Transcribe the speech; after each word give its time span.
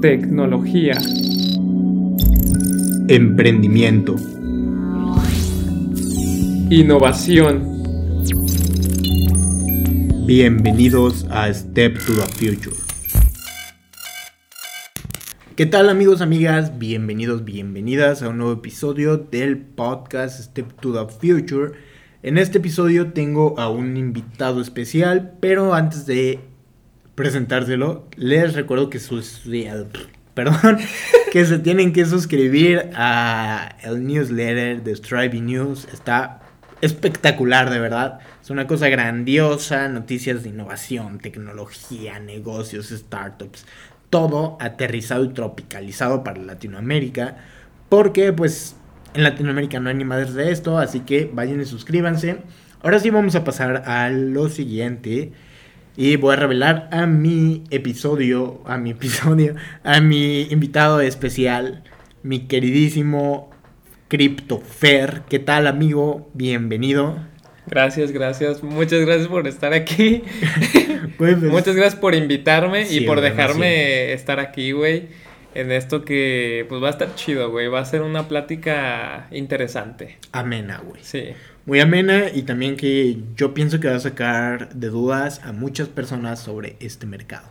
tecnología, 0.00 0.98
emprendimiento, 3.08 4.16
innovación. 6.70 7.82
Bienvenidos 10.26 11.26
a 11.28 11.52
Step 11.52 11.98
to 12.06 12.14
the 12.14 12.26
Future. 12.32 12.76
¿Qué 15.54 15.66
tal 15.66 15.90
amigos, 15.90 16.22
amigas? 16.22 16.78
Bienvenidos, 16.78 17.44
bienvenidas 17.44 18.22
a 18.22 18.30
un 18.30 18.38
nuevo 18.38 18.54
episodio 18.54 19.18
del 19.18 19.58
podcast 19.58 20.40
Step 20.40 20.80
to 20.80 20.92
the 20.94 21.12
Future. 21.12 21.72
En 22.22 22.38
este 22.38 22.56
episodio 22.56 23.12
tengo 23.12 23.58
a 23.58 23.68
un 23.68 23.98
invitado 23.98 24.62
especial, 24.62 25.36
pero 25.40 25.74
antes 25.74 26.06
de 26.06 26.49
presentárselo, 27.20 28.06
les 28.16 28.54
recuerdo 28.54 28.88
que 28.88 28.98
sus 28.98 29.42
perdón, 30.32 30.78
que 31.32 31.44
se 31.44 31.58
tienen 31.58 31.92
que 31.92 32.06
suscribir 32.06 32.90
a 32.94 33.76
newsletter 33.94 34.82
de 34.82 34.96
Striving 34.96 35.44
News. 35.44 35.86
Está 35.92 36.40
espectacular, 36.80 37.68
de 37.68 37.78
verdad. 37.78 38.20
Es 38.42 38.48
una 38.48 38.66
cosa 38.66 38.88
grandiosa, 38.88 39.86
noticias 39.88 40.42
de 40.42 40.48
innovación, 40.48 41.18
tecnología, 41.18 42.18
negocios, 42.20 42.88
startups, 42.88 43.66
todo 44.08 44.56
aterrizado 44.58 45.24
y 45.24 45.34
tropicalizado 45.34 46.24
para 46.24 46.40
Latinoamérica. 46.40 47.36
Porque 47.90 48.32
pues 48.32 48.76
en 49.12 49.24
Latinoamérica 49.24 49.78
no 49.78 49.90
hay 49.90 49.96
ni 49.96 50.04
de 50.04 50.52
esto, 50.52 50.78
así 50.78 51.00
que 51.00 51.30
vayan 51.30 51.60
y 51.60 51.66
suscríbanse. 51.66 52.38
Ahora 52.82 52.98
sí 52.98 53.10
vamos 53.10 53.34
a 53.34 53.44
pasar 53.44 53.82
a 53.86 54.08
lo 54.08 54.48
siguiente. 54.48 55.32
Y 55.96 56.16
voy 56.16 56.34
a 56.34 56.36
revelar 56.36 56.88
a 56.92 57.06
mi 57.06 57.64
episodio, 57.70 58.62
a 58.64 58.78
mi 58.78 58.90
episodio, 58.92 59.54
a 59.82 60.00
mi 60.00 60.42
invitado 60.42 61.00
especial, 61.00 61.82
mi 62.22 62.46
queridísimo 62.46 63.50
CryptoFair. 64.08 65.22
¿Qué 65.28 65.38
tal, 65.38 65.66
amigo? 65.66 66.30
Bienvenido. 66.34 67.18
Gracias, 67.66 68.12
gracias. 68.12 68.62
Muchas 68.62 69.00
gracias 69.00 69.28
por 69.28 69.46
estar 69.46 69.72
aquí. 69.72 70.22
Pues, 71.16 71.36
pues, 71.38 71.50
Muchas 71.50 71.76
gracias 71.76 72.00
por 72.00 72.14
invitarme 72.14 72.86
y 72.90 73.00
por 73.02 73.20
dejarme 73.20 74.12
estar 74.12 74.38
aquí, 74.38 74.72
güey. 74.72 75.08
En 75.54 75.72
esto 75.72 76.04
que 76.04 76.66
pues 76.68 76.82
va 76.82 76.88
a 76.88 76.90
estar 76.90 77.14
chido, 77.14 77.50
güey. 77.50 77.68
Va 77.68 77.80
a 77.80 77.84
ser 77.84 78.02
una 78.02 78.28
plática 78.28 79.26
interesante. 79.30 80.18
Amena, 80.32 80.78
güey. 80.78 81.02
Sí 81.02 81.34
muy 81.66 81.80
amena 81.80 82.30
y 82.32 82.42
también 82.42 82.76
que 82.76 83.18
yo 83.36 83.54
pienso 83.54 83.80
que 83.80 83.88
va 83.88 83.96
a 83.96 84.00
sacar 84.00 84.74
de 84.74 84.88
dudas 84.88 85.40
a 85.44 85.52
muchas 85.52 85.88
personas 85.88 86.40
sobre 86.40 86.76
este 86.80 87.06
mercado. 87.06 87.48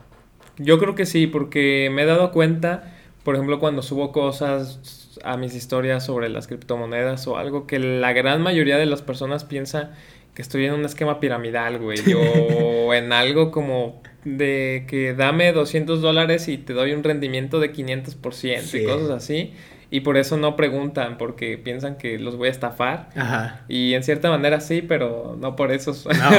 Yo 0.57 0.77
creo 0.77 0.95
que 0.95 1.05
sí, 1.05 1.27
porque 1.27 1.89
me 1.93 2.03
he 2.03 2.05
dado 2.05 2.31
cuenta, 2.31 2.93
por 3.23 3.35
ejemplo, 3.35 3.59
cuando 3.59 3.81
subo 3.81 4.11
cosas 4.11 5.17
a 5.23 5.37
mis 5.37 5.55
historias 5.55 6.05
sobre 6.05 6.29
las 6.29 6.47
criptomonedas 6.47 7.27
o 7.27 7.37
algo, 7.37 7.65
que 7.65 7.79
la 7.79 8.13
gran 8.13 8.41
mayoría 8.41 8.77
de 8.77 8.85
las 8.85 9.01
personas 9.01 9.43
piensa 9.45 9.91
que 10.33 10.41
estoy 10.41 10.65
en 10.65 10.73
un 10.73 10.85
esquema 10.85 11.19
piramidal, 11.19 11.79
güey, 11.79 11.99
o 12.13 12.93
en 12.93 13.13
algo 13.13 13.51
como 13.51 14.01
de 14.25 14.85
que 14.87 15.13
dame 15.13 15.53
200 15.53 16.01
dólares 16.01 16.49
y 16.49 16.57
te 16.57 16.73
doy 16.73 16.91
un 16.91 17.03
rendimiento 17.03 17.59
de 17.59 17.71
500% 17.73 18.81
y 18.81 18.85
cosas 18.85 19.09
así 19.11 19.53
y 19.91 20.01
por 20.01 20.17
eso 20.17 20.37
no 20.37 20.55
preguntan, 20.55 21.17
porque 21.17 21.57
piensan 21.57 21.97
que 21.97 22.19
los 22.19 22.37
voy 22.37 22.49
a 22.49 22.51
estafar. 22.51 23.09
Ajá. 23.15 23.61
Y 23.67 23.93
en 23.93 24.03
cierta 24.03 24.29
manera 24.29 24.61
sí, 24.61 24.81
pero 24.81 25.35
no 25.39 25.55
por 25.55 25.71
eso. 25.71 25.95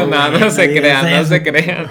No, 0.08 0.30
no, 0.38 0.50
se 0.50 0.72
crean, 0.72 1.10
no 1.10 1.24
se 1.24 1.42
crean. 1.42 1.86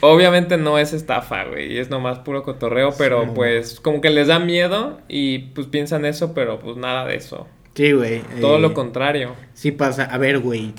Obviamente 0.00 0.56
no 0.56 0.78
es 0.78 0.92
estafa, 0.92 1.44
güey, 1.44 1.78
es 1.78 1.88
nomás 1.88 2.18
puro 2.18 2.42
cotorreo, 2.42 2.92
pero 2.98 3.32
pues 3.32 3.80
como 3.80 4.00
que 4.00 4.10
les 4.10 4.26
da 4.26 4.38
miedo 4.38 5.00
y 5.08 5.38
pues 5.38 5.68
piensan 5.68 6.04
eso, 6.04 6.34
pero 6.34 6.58
pues 6.58 6.76
nada 6.76 7.06
de 7.06 7.16
eso. 7.16 7.46
Sí, 7.74 7.92
güey. 7.92 8.22
Todo 8.40 8.58
lo 8.58 8.68
eh, 8.68 8.72
contrario. 8.74 9.34
Sí 9.52 9.72
pasa. 9.72 10.04
A 10.04 10.18
ver, 10.18 10.38
güey. 10.38 10.72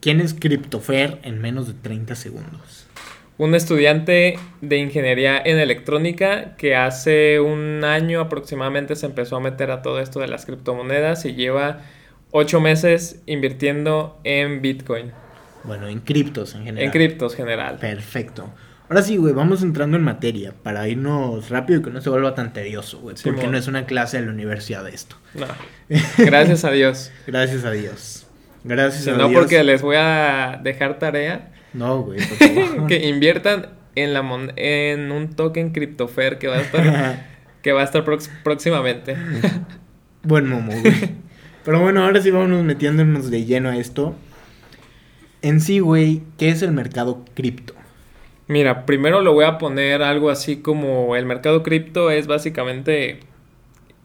¿Quién 0.00 0.20
es 0.20 0.34
CryptoFair 0.34 1.18
en 1.22 1.40
menos 1.40 1.66
de 1.66 1.74
30 1.74 2.14
segundos? 2.14 2.87
Un 3.38 3.54
estudiante 3.54 4.38
de 4.60 4.76
ingeniería 4.78 5.40
en 5.42 5.58
electrónica 5.58 6.56
que 6.56 6.74
hace 6.74 7.38
un 7.38 7.84
año 7.84 8.20
aproximadamente 8.20 8.96
se 8.96 9.06
empezó 9.06 9.36
a 9.36 9.40
meter 9.40 9.70
a 9.70 9.80
todo 9.80 10.00
esto 10.00 10.18
de 10.18 10.26
las 10.26 10.44
criptomonedas 10.44 11.24
y 11.24 11.34
lleva 11.34 11.82
ocho 12.32 12.60
meses 12.60 13.22
invirtiendo 13.26 14.18
en 14.24 14.60
Bitcoin. 14.60 15.12
Bueno, 15.62 15.86
en 15.86 16.00
criptos 16.00 16.54
en 16.56 16.64
general. 16.64 16.84
En 16.84 16.90
criptos 16.90 17.36
general. 17.36 17.78
Perfecto. 17.78 18.50
Ahora 18.88 19.02
sí, 19.02 19.18
güey, 19.18 19.34
vamos 19.34 19.62
entrando 19.62 19.96
en 19.98 20.02
materia 20.02 20.54
para 20.62 20.88
irnos 20.88 21.48
rápido 21.50 21.80
y 21.80 21.82
que 21.82 21.90
no 21.90 22.00
se 22.00 22.10
vuelva 22.10 22.34
tan 22.34 22.52
tedioso, 22.52 22.98
güey. 22.98 23.14
porque 23.22 23.46
no 23.46 23.56
es 23.56 23.68
una 23.68 23.86
clase 23.86 24.18
de 24.18 24.26
la 24.26 24.32
universidad 24.32 24.82
de 24.82 24.90
esto. 24.90 25.16
No. 25.34 25.46
Gracias 26.18 26.64
a 26.64 26.70
Dios. 26.72 27.12
Gracias 27.26 27.64
a 27.64 27.70
Dios. 27.70 28.26
Gracias 28.64 29.06
a 29.06 29.12
Dios. 29.14 29.30
No 29.30 29.32
porque 29.32 29.62
les 29.62 29.82
voy 29.82 29.96
a 29.96 30.58
dejar 30.62 30.98
tarea 30.98 31.52
no, 31.72 32.02
güey. 32.02 32.18
que 32.88 33.08
inviertan 33.08 33.68
en 33.94 34.14
la 34.14 34.22
en 34.56 35.12
un 35.12 35.34
token 35.34 35.70
CryptoFair 35.70 36.38
que 36.38 36.48
va 36.48 36.56
a 36.56 36.60
estar 36.60 37.26
que 37.62 37.72
va 37.72 37.82
a 37.82 37.84
estar 37.84 38.04
próximamente. 38.42 39.16
Buen 40.22 40.48
momo, 40.48 40.72
güey. 40.72 40.94
Pero 41.64 41.80
bueno, 41.80 42.04
ahora 42.04 42.20
sí 42.22 42.30
vamos 42.30 42.64
metiéndonos 42.64 43.30
de 43.30 43.44
lleno 43.44 43.68
a 43.68 43.76
esto. 43.76 44.14
En 45.42 45.60
sí, 45.60 45.80
güey, 45.80 46.22
¿qué 46.38 46.48
es 46.48 46.62
el 46.62 46.72
mercado 46.72 47.24
cripto? 47.34 47.74
Mira, 48.48 48.86
primero 48.86 49.20
lo 49.20 49.34
voy 49.34 49.44
a 49.44 49.58
poner 49.58 50.02
algo 50.02 50.30
así 50.30 50.56
como 50.56 51.14
el 51.14 51.26
mercado 51.26 51.62
cripto 51.62 52.10
es 52.10 52.26
básicamente 52.26 53.20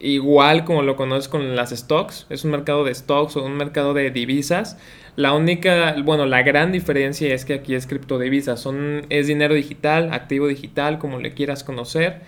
igual 0.04 0.66
como 0.66 0.84
lo 0.84 0.96
conoces 0.96 1.30
con 1.30 1.56
las 1.56 1.72
stocks, 1.72 2.28
es 2.30 2.44
un 2.44 2.52
mercado 2.52 2.84
de 2.84 2.94
stocks 2.94 3.38
o 3.38 3.44
un 3.44 3.56
mercado 3.56 3.94
de 3.94 4.12
divisas. 4.12 4.78
La 5.16 5.34
única, 5.34 5.96
bueno, 6.04 6.26
la 6.26 6.44
gran 6.44 6.72
diferencia 6.72 7.34
es 7.34 7.46
que 7.46 7.54
aquí 7.56 7.74
es 7.74 7.88
criptodivisas, 7.88 8.60
son 8.60 9.06
es 9.10 9.28
dinero 9.28 9.54
digital, 9.56 10.12
activo 10.12 10.48
digital, 10.48 11.00
como 11.00 11.20
le 11.20 11.34
quieras 11.34 11.64
conocer. 11.64 12.22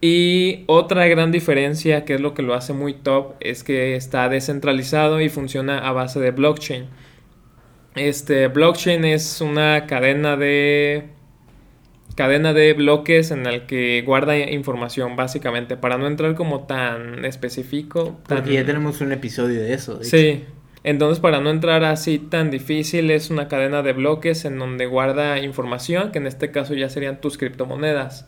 Y 0.00 0.64
otra 0.66 1.06
gran 1.06 1.32
diferencia, 1.32 2.04
que 2.04 2.14
es 2.14 2.20
lo 2.20 2.34
que 2.34 2.42
lo 2.42 2.54
hace 2.54 2.72
muy 2.72 2.94
top, 2.94 3.34
es 3.40 3.64
que 3.64 3.96
está 3.96 4.28
descentralizado 4.28 5.20
y 5.20 5.28
funciona 5.28 5.78
a 5.78 5.92
base 5.92 6.20
de 6.20 6.30
blockchain. 6.30 6.88
Este 7.94 8.48
blockchain 8.48 9.04
es 9.04 9.40
una 9.40 9.86
cadena 9.86 10.36
de 10.36 11.04
cadena 12.14 12.52
de 12.52 12.72
bloques 12.72 13.30
en 13.30 13.46
el 13.46 13.66
que 13.66 14.02
guarda 14.06 14.38
información 14.38 15.16
básicamente 15.16 15.76
para 15.76 15.98
no 15.98 16.06
entrar 16.06 16.34
como 16.34 16.64
tan 16.66 17.24
específico. 17.24 18.18
Porque 18.28 18.54
ya 18.54 18.64
tenemos 18.64 19.00
un 19.00 19.12
episodio 19.12 19.60
de 19.60 19.74
eso. 19.74 20.02
sí. 20.02 20.44
Entonces 20.84 21.18
para 21.18 21.40
no 21.40 21.48
entrar 21.48 21.82
así 21.82 22.18
tan 22.18 22.50
difícil 22.50 23.10
es 23.10 23.30
una 23.30 23.48
cadena 23.48 23.82
de 23.82 23.94
bloques 23.94 24.44
en 24.44 24.58
donde 24.58 24.84
guarda 24.84 25.38
información 25.38 26.12
que 26.12 26.18
en 26.18 26.26
este 26.26 26.50
caso 26.50 26.74
ya 26.74 26.90
serían 26.90 27.22
tus 27.22 27.38
criptomonedas. 27.38 28.26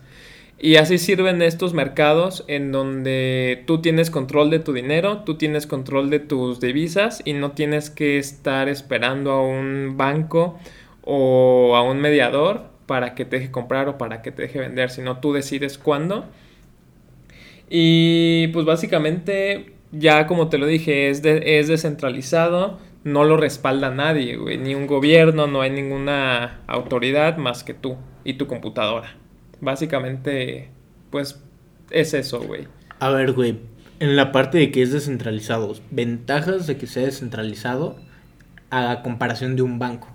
Y 0.59 0.77
así 0.77 0.97
sirven 0.97 1.43
estos 1.43 1.75
mercados 1.75 2.43
en 2.47 2.71
donde 2.71 3.63
tú 3.67 3.79
tienes 3.79 4.09
control 4.09 4.49
de 4.49 4.57
tu 4.57 4.73
dinero, 4.73 5.19
tú 5.19 5.35
tienes 5.37 5.67
control 5.67 6.09
de 6.09 6.19
tus 6.19 6.59
divisas 6.59 7.21
y 7.25 7.33
no 7.33 7.51
tienes 7.51 7.91
que 7.91 8.17
estar 8.17 8.67
esperando 8.67 9.33
a 9.33 9.47
un 9.47 9.93
banco 9.95 10.57
o 11.03 11.75
a 11.75 11.83
un 11.83 11.99
mediador 11.99 12.71
para 12.87 13.13
que 13.13 13.25
te 13.25 13.37
deje 13.37 13.51
comprar 13.51 13.87
o 13.89 13.97
para 13.99 14.23
que 14.23 14.31
te 14.31 14.43
deje 14.43 14.59
vender, 14.59 14.89
sino 14.89 15.19
tú 15.19 15.33
decides 15.33 15.77
cuándo. 15.77 16.25
Y 17.69 18.47
pues 18.47 18.65
básicamente, 18.65 19.73
ya 19.91 20.25
como 20.25 20.49
te 20.49 20.57
lo 20.57 20.65
dije, 20.65 21.09
es, 21.09 21.21
es 21.23 21.67
descentralizado, 21.67 22.79
no 23.03 23.25
lo 23.25 23.37
respalda 23.37 23.91
nadie, 23.91 24.37
ni 24.57 24.73
un 24.73 24.87
gobierno, 24.87 25.47
no 25.47 25.61
hay 25.61 25.69
ninguna 25.69 26.61
autoridad 26.67 27.37
más 27.37 27.63
que 27.63 27.73
tú 27.73 27.97
y 28.23 28.33
tu 28.33 28.47
computadora. 28.47 29.15
Básicamente, 29.59 30.69
pues 31.11 31.41
es 31.91 32.13
eso, 32.13 32.39
güey. 32.41 32.67
A 32.99 33.09
ver, 33.09 33.33
güey, 33.33 33.59
en 33.99 34.15
la 34.15 34.31
parte 34.31 34.57
de 34.57 34.71
que 34.71 34.81
es 34.81 34.91
descentralizado, 34.91 35.73
ventajas 35.91 36.67
de 36.67 36.77
que 36.77 36.87
sea 36.87 37.03
descentralizado 37.03 37.97
a 38.69 39.01
comparación 39.03 39.55
de 39.55 39.61
un 39.61 39.79
banco. 39.79 40.07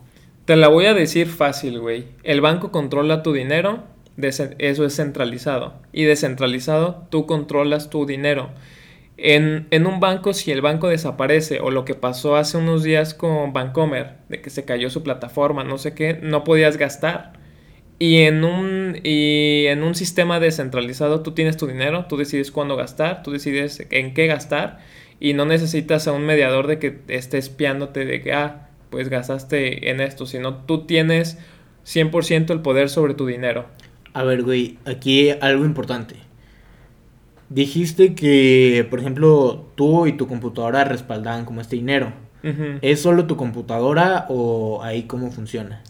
Te 0.53 0.57
la 0.57 0.69
voy 0.69 0.85
a 0.85 0.93
decir 0.93 1.29
fácil, 1.29 1.81
güey. 1.81 2.05
El 2.25 2.43
banco 2.43 2.71
controla 2.71 3.23
tu 3.23 3.33
dinero, 3.33 3.85
eso 4.19 4.85
es 4.85 4.95
centralizado. 4.95 5.81
Y 5.95 6.05
descentralizado, 6.05 7.07
tú 7.09 7.25
controlas 7.25 7.89
tu 7.89 8.05
dinero. 8.05 8.51
En, 9.17 9.67
en, 9.71 9.87
un 9.87 9.99
banco, 9.99 10.35
si 10.35 10.51
el 10.51 10.61
banco 10.61 10.89
desaparece, 10.89 11.61
o 11.61 11.71
lo 11.71 11.87
que 11.87 11.95
pasó 11.95 12.37
hace 12.37 12.59
unos 12.59 12.83
días 12.83 13.15
con 13.15 13.55
Bancomer, 13.55 14.17
de 14.29 14.43
que 14.43 14.51
se 14.51 14.67
cayó 14.67 14.91
su 14.91 15.03
plataforma, 15.03 15.65
no 15.65 15.79
sé 15.79 15.95
qué, 15.95 16.19
no 16.21 16.45
podías 16.45 16.77
gastar. 16.77 17.33
Y 17.99 18.19
en 18.25 18.45
un, 18.45 19.01
y 19.03 19.65
en 19.69 19.83
un 19.83 19.95
sistema 19.95 20.39
descentralizado, 20.39 21.23
tú 21.23 21.33
tienes 21.33 21.57
tu 21.57 21.67
dinero, 21.67 22.05
tú 22.11 22.19
decides 22.19 22.51
cuándo 22.51 22.77
gastar, 22.77 23.23
tú 23.23 23.31
decides 23.31 23.87
en 23.89 24.13
qué 24.13 24.27
gastar, 24.27 24.81
y 25.19 25.33
no 25.33 25.47
necesitas 25.47 26.09
a 26.09 26.13
un 26.13 26.27
mediador 26.27 26.67
de 26.67 26.79
que 26.79 26.99
esté 27.09 27.39
espiándote 27.39 28.05
de 28.05 28.21
que, 28.21 28.35
ah, 28.35 28.69
pues 28.93 29.09
gastaste 29.09 29.91
en 29.91 30.01
esto, 30.01 30.25
sino 30.27 30.55
tú 30.59 30.87
tienes 30.87 31.37
100% 31.85 32.53
el 32.53 32.61
poder 32.61 32.89
sobre 32.89 33.15
tu 33.15 33.27
dinero. 33.27 33.65
A 34.13 34.23
ver, 34.23 34.43
güey, 34.45 34.79
aquí 34.85 35.31
algo 35.41 35.65
importante. 35.65 36.15
Dijiste 37.49 38.15
que, 38.15 38.87
por 38.89 39.01
ejemplo, 39.01 39.67
tú 39.75 40.07
y 40.07 40.13
tu 40.13 40.27
computadora 40.27 40.85
respaldaban 40.85 41.45
como 41.45 41.61
este 41.61 41.77
dinero. 41.77 42.13
¿Es 42.83 43.01
solo 43.03 43.27
tu 43.27 43.37
computadora 43.37 44.27
o 44.29 44.83
ahí 44.83 45.05
cómo 45.05 45.31
funciona? 45.31 45.83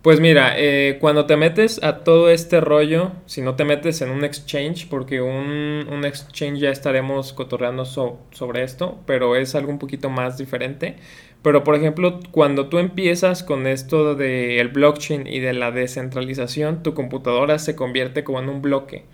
Pues 0.00 0.20
mira, 0.20 0.54
eh, 0.56 0.96
cuando 1.00 1.26
te 1.26 1.36
metes 1.36 1.82
a 1.82 1.98
todo 1.98 2.30
este 2.30 2.60
rollo, 2.60 3.12
si 3.26 3.40
no 3.40 3.54
te 3.56 3.64
metes 3.64 4.00
en 4.00 4.10
un 4.10 4.24
exchange, 4.24 4.88
porque 4.88 5.20
un, 5.20 5.86
un 5.88 6.04
exchange 6.04 6.58
ya 6.60 6.70
estaremos 6.70 7.32
cotorreando 7.32 7.84
so- 7.84 8.18
sobre 8.32 8.64
esto, 8.64 8.98
pero 9.06 9.36
es 9.36 9.54
algo 9.54 9.70
un 9.70 9.78
poquito 9.78 10.08
más 10.10 10.38
diferente. 10.38 10.96
Pero 11.42 11.64
por 11.64 11.74
ejemplo, 11.74 12.20
cuando 12.30 12.68
tú 12.68 12.78
empiezas 12.78 13.42
con 13.42 13.66
esto 13.66 14.14
del 14.14 14.68
blockchain 14.68 15.26
y 15.26 15.40
de 15.40 15.52
la 15.52 15.72
descentralización, 15.72 16.84
tu 16.84 16.94
computadora 16.94 17.58
se 17.58 17.74
convierte 17.74 18.22
como 18.22 18.38
en 18.38 18.48
un 18.48 18.62
bloque. 18.62 19.04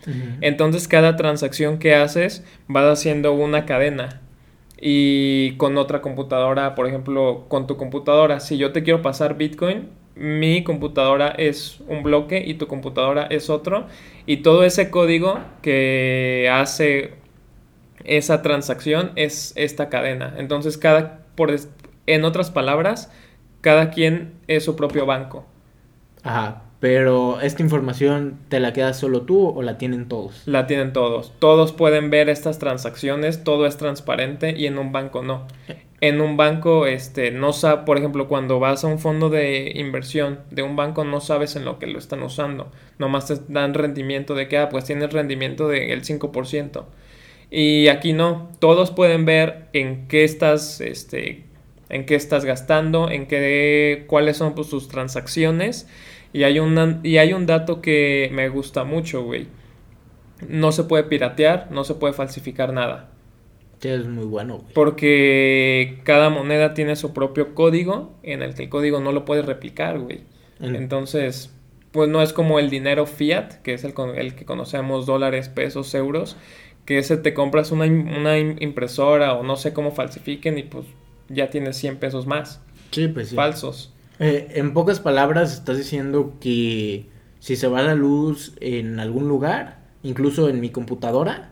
Entonces 0.42 0.88
cada 0.88 1.16
transacción 1.16 1.78
que 1.78 1.94
haces 1.94 2.44
vas 2.66 2.84
haciendo 2.84 3.32
una 3.32 3.64
cadena. 3.64 4.20
Y 4.80 5.52
con 5.56 5.76
otra 5.76 6.02
computadora, 6.02 6.74
por 6.74 6.86
ejemplo, 6.86 7.46
con 7.48 7.66
tu 7.66 7.76
computadora, 7.76 8.40
si 8.40 8.58
yo 8.58 8.72
te 8.72 8.82
quiero 8.82 9.02
pasar 9.02 9.36
Bitcoin, 9.36 9.88
mi 10.14 10.62
computadora 10.64 11.28
es 11.28 11.80
un 11.88 12.02
bloque 12.02 12.42
y 12.46 12.54
tu 12.54 12.66
computadora 12.66 13.26
es 13.30 13.50
otro. 13.50 13.86
Y 14.26 14.38
todo 14.38 14.64
ese 14.64 14.90
código 14.90 15.40
que 15.62 16.48
hace 16.52 17.14
esa 18.04 18.42
transacción 18.42 19.12
es 19.16 19.52
esta 19.56 19.88
cadena. 19.88 20.34
Entonces, 20.38 20.76
cada, 20.78 21.20
por, 21.34 21.50
en 22.14 22.24
otras 22.24 22.50
palabras, 22.50 23.10
cada 23.60 23.90
quien 23.90 24.34
es 24.46 24.64
su 24.64 24.76
propio 24.76 25.06
banco. 25.06 25.46
Ajá, 26.22 26.62
pero 26.80 27.40
esta 27.40 27.62
información 27.62 28.38
te 28.48 28.60
la 28.60 28.72
quedas 28.72 28.98
solo 28.98 29.22
tú 29.22 29.48
o 29.48 29.62
la 29.62 29.78
tienen 29.78 30.06
todos. 30.08 30.42
La 30.46 30.66
tienen 30.66 30.92
todos. 30.92 31.32
Todos 31.38 31.72
pueden 31.72 32.10
ver 32.10 32.28
estas 32.28 32.58
transacciones, 32.58 33.42
todo 33.42 33.66
es 33.66 33.76
transparente 33.76 34.54
y 34.56 34.66
en 34.66 34.78
un 34.78 34.92
banco 34.92 35.22
no. 35.22 35.46
En 36.00 36.20
un 36.20 36.36
banco, 36.36 36.86
este, 36.86 37.32
no 37.32 37.52
sabes, 37.52 37.84
por 37.84 37.98
ejemplo, 37.98 38.28
cuando 38.28 38.60
vas 38.60 38.84
a 38.84 38.86
un 38.86 39.00
fondo 39.00 39.30
de 39.30 39.72
inversión 39.74 40.38
de 40.52 40.62
un 40.62 40.76
banco, 40.76 41.04
no 41.04 41.20
sabes 41.20 41.56
en 41.56 41.64
lo 41.64 41.80
que 41.80 41.88
lo 41.88 41.98
están 41.98 42.22
usando. 42.22 42.70
Nomás 42.98 43.26
te 43.26 43.34
dan 43.52 43.74
rendimiento 43.74 44.36
de 44.36 44.46
que, 44.46 44.58
ah, 44.58 44.68
pues 44.68 44.84
tienes 44.84 45.12
rendimiento 45.12 45.66
del 45.66 46.04
5%. 46.04 46.84
Y 47.50 47.88
aquí 47.88 48.12
no, 48.12 48.50
todos 48.60 48.92
pueden 48.92 49.24
ver 49.24 49.68
en 49.72 50.06
qué 50.06 50.22
estás, 50.22 50.80
este, 50.80 51.47
en 51.90 52.06
qué 52.06 52.14
estás 52.14 52.44
gastando, 52.44 53.10
en 53.10 53.26
qué, 53.26 54.04
cuáles 54.06 54.36
son 54.36 54.54
pues, 54.54 54.68
tus 54.68 54.88
transacciones. 54.88 55.88
Y 56.32 56.42
hay, 56.44 56.58
una, 56.58 57.00
y 57.02 57.16
hay 57.18 57.32
un 57.32 57.46
dato 57.46 57.80
que 57.80 58.28
me 58.32 58.48
gusta 58.50 58.84
mucho, 58.84 59.22
güey. 59.24 59.46
No 60.48 60.72
se 60.72 60.84
puede 60.84 61.04
piratear, 61.04 61.68
no 61.70 61.84
se 61.84 61.94
puede 61.94 62.12
falsificar 62.14 62.72
nada. 62.72 63.10
Es 63.82 64.06
muy 64.06 64.24
bueno, 64.24 64.58
güey. 64.58 64.74
Porque 64.74 65.98
cada 66.04 66.30
moneda 66.30 66.74
tiene 66.74 66.96
su 66.96 67.12
propio 67.12 67.54
código 67.54 68.14
en 68.22 68.42
el 68.42 68.54
que 68.54 68.64
el 68.64 68.68
código 68.68 69.00
no 69.00 69.12
lo 69.12 69.24
puedes 69.24 69.46
replicar, 69.46 69.98
güey. 69.98 70.20
En- 70.60 70.76
Entonces, 70.76 71.54
pues 71.92 72.08
no 72.08 72.20
es 72.22 72.32
como 72.32 72.58
el 72.58 72.70
dinero 72.70 73.06
fiat, 73.06 73.54
que 73.62 73.74
es 73.74 73.84
el, 73.84 73.94
con- 73.94 74.16
el 74.18 74.34
que 74.34 74.44
conocemos 74.44 75.06
dólares, 75.06 75.48
pesos, 75.48 75.94
euros, 75.94 76.36
que 76.84 76.98
ese 76.98 77.16
te 77.16 77.34
compras 77.34 77.70
una, 77.72 77.84
una 77.84 78.38
im- 78.38 78.56
impresora 78.60 79.34
o 79.34 79.42
no 79.42 79.56
sé 79.56 79.72
cómo 79.72 79.92
falsifiquen 79.92 80.58
y 80.58 80.62
pues 80.64 80.86
ya 81.28 81.50
tienes 81.50 81.76
100 81.76 81.96
pesos 81.98 82.26
más 82.26 82.60
Sí, 82.90 83.08
pues 83.08 83.28
sí. 83.30 83.36
falsos. 83.36 83.92
Eh, 84.18 84.48
en 84.54 84.72
pocas 84.74 84.98
palabras, 85.00 85.52
estás 85.54 85.76
diciendo 85.76 86.34
que 86.40 87.06
si 87.38 87.54
se 87.56 87.68
va 87.68 87.82
la 87.82 87.94
luz 87.94 88.54
en 88.60 88.98
algún 88.98 89.28
lugar, 89.28 89.78
incluso 90.02 90.48
en 90.48 90.60
mi 90.60 90.70
computadora, 90.70 91.50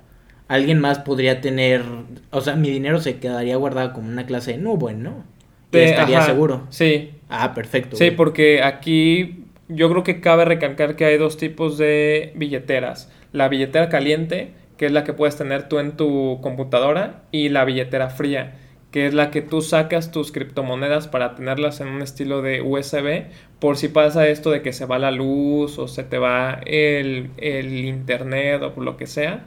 alguien 0.48 0.80
más 0.80 0.98
podría 1.00 1.40
tener, 1.40 1.82
o 2.30 2.40
sea, 2.40 2.56
mi 2.56 2.70
dinero 2.70 3.00
se 3.00 3.18
quedaría 3.18 3.56
guardado 3.56 3.92
como 3.92 4.08
una 4.08 4.26
clase 4.26 4.52
de 4.52 4.58
nube, 4.58 4.94
¿no? 4.94 5.24
Te- 5.70 5.84
estaría 5.84 6.18
ajá, 6.18 6.26
seguro. 6.26 6.66
Sí, 6.70 7.10
Ah, 7.28 7.54
perfecto. 7.54 7.96
Sí, 7.96 8.04
güey. 8.06 8.16
porque 8.16 8.62
aquí 8.62 9.44
yo 9.68 9.90
creo 9.90 10.04
que 10.04 10.20
cabe 10.20 10.44
recalcar 10.44 10.94
que 10.96 11.04
hay 11.04 11.18
dos 11.18 11.36
tipos 11.36 11.76
de 11.76 12.32
billeteras. 12.36 13.10
La 13.32 13.48
billetera 13.48 13.88
caliente, 13.88 14.52
que 14.76 14.86
es 14.86 14.92
la 14.92 15.02
que 15.04 15.12
puedes 15.12 15.36
tener 15.36 15.68
tú 15.68 15.78
en 15.80 15.96
tu 15.96 16.38
computadora, 16.40 17.22
y 17.32 17.48
la 17.48 17.64
billetera 17.64 18.10
fría, 18.10 18.54
que 18.96 19.04
es 19.04 19.12
la 19.12 19.30
que 19.30 19.42
tú 19.42 19.60
sacas 19.60 20.10
tus 20.10 20.32
criptomonedas 20.32 21.06
para 21.06 21.34
tenerlas 21.34 21.82
en 21.82 21.88
un 21.88 22.00
estilo 22.00 22.40
de 22.40 22.62
USB, 22.62 23.26
por 23.58 23.76
si 23.76 23.88
pasa 23.88 24.26
esto 24.26 24.50
de 24.50 24.62
que 24.62 24.72
se 24.72 24.86
va 24.86 24.98
la 24.98 25.10
luz 25.10 25.78
o 25.78 25.86
se 25.86 26.02
te 26.02 26.16
va 26.16 26.60
el, 26.64 27.28
el 27.36 27.84
internet 27.84 28.62
o 28.62 28.72
por 28.72 28.84
lo 28.84 28.96
que 28.96 29.06
sea. 29.06 29.44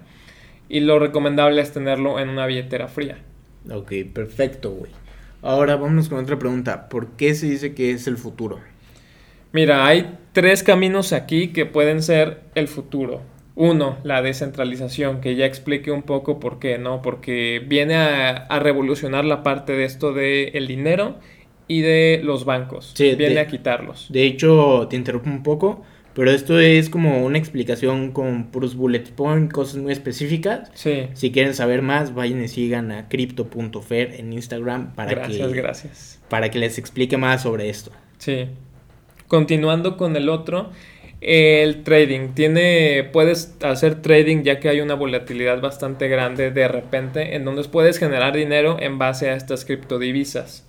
Y 0.70 0.82
lo 0.82 1.00
recomendable 1.00 1.64
es 1.64 1.74
tenerlo 1.74 2.20
en 2.20 2.30
una 2.30 2.46
billetera 2.46 2.90
fría. 2.90 3.18
Ok, 3.72 3.92
perfecto, 4.14 4.70
güey. 4.70 4.92
Ahora 5.42 5.78
vámonos 5.78 6.10
con 6.10 6.20
otra 6.20 6.38
pregunta. 6.38 6.88
¿Por 6.88 7.14
qué 7.14 7.34
se 7.34 7.48
dice 7.48 7.74
que 7.74 7.90
es 7.90 8.06
el 8.06 8.18
futuro? 8.18 8.60
Mira, 9.52 9.88
hay 9.88 10.16
tres 10.32 10.62
caminos 10.62 11.12
aquí 11.12 11.48
que 11.48 11.66
pueden 11.66 12.04
ser 12.04 12.42
el 12.54 12.68
futuro. 12.68 13.24
Uno, 13.62 13.98
la 14.04 14.22
descentralización, 14.22 15.20
que 15.20 15.36
ya 15.36 15.46
expliqué 15.46 15.92
un 15.92 16.04
poco 16.04 16.40
por 16.40 16.60
qué, 16.60 16.78
¿no? 16.78 17.02
Porque 17.02 17.62
viene 17.68 17.96
a, 17.96 18.30
a 18.30 18.60
revolucionar 18.60 19.26
la 19.26 19.44
parte 19.44 19.74
de 19.74 19.84
esto 19.84 20.14
del 20.14 20.66
dinero 20.66 21.18
y 21.68 21.82
de 21.82 22.22
los 22.24 22.46
bancos. 22.46 22.94
Sí, 22.96 23.16
viene 23.16 23.34
de- 23.36 23.40
a 23.42 23.48
quitarlos. 23.48 24.08
De 24.10 24.24
hecho, 24.24 24.88
te 24.90 24.96
interrumpo 24.96 25.30
un 25.30 25.44
poco, 25.44 25.84
pero 26.14 26.32
esto 26.32 26.58
es 26.58 26.90
como 26.90 27.26
una 27.26 27.38
explicación 27.38 28.12
con 28.14 28.46
puros 28.46 28.76
bullet 28.76 29.04
point, 29.14 29.52
cosas 29.52 29.76
muy 29.82 29.92
específicas. 29.92 30.72
Sí, 30.74 31.08
Si 31.14 31.32
quieren 31.34 31.54
saber 31.54 31.82
más, 31.82 32.14
vayan 32.16 32.42
y 32.42 32.48
sigan 32.48 32.94
a 32.94 33.10
crypto.fer 33.10 34.16
en 34.22 34.32
Instagram 34.32 34.96
para 34.96 35.12
gracias, 35.12 35.48
que 35.50 35.54
gracias. 35.62 36.22
para 36.30 36.50
que 36.50 36.60
les 36.60 36.78
explique 36.78 37.18
más 37.18 37.42
sobre 37.44 37.68
esto. 37.70 37.92
Sí. 38.20 38.48
Continuando 39.28 39.96
con 39.98 40.16
el 40.16 40.28
otro, 40.30 40.72
el 41.22 41.84
trading. 41.84 42.30
Tiene, 42.34 43.10
puedes 43.12 43.56
hacer 43.62 44.02
trading 44.02 44.44
ya 44.44 44.60
que 44.60 44.70
hay 44.70 44.82
una 44.82 44.96
volatilidad 44.96 45.62
bastante 45.62 46.08
grande 46.08 46.52
de 46.52 46.68
repente, 46.68 47.36
en 47.36 47.46
donde 47.46 47.64
puedes 47.66 47.98
generar 48.00 48.36
dinero 48.36 48.78
en 48.80 48.98
base 48.98 49.30
a 49.30 49.36
estas 49.36 49.66
criptodivisas. 49.66 50.66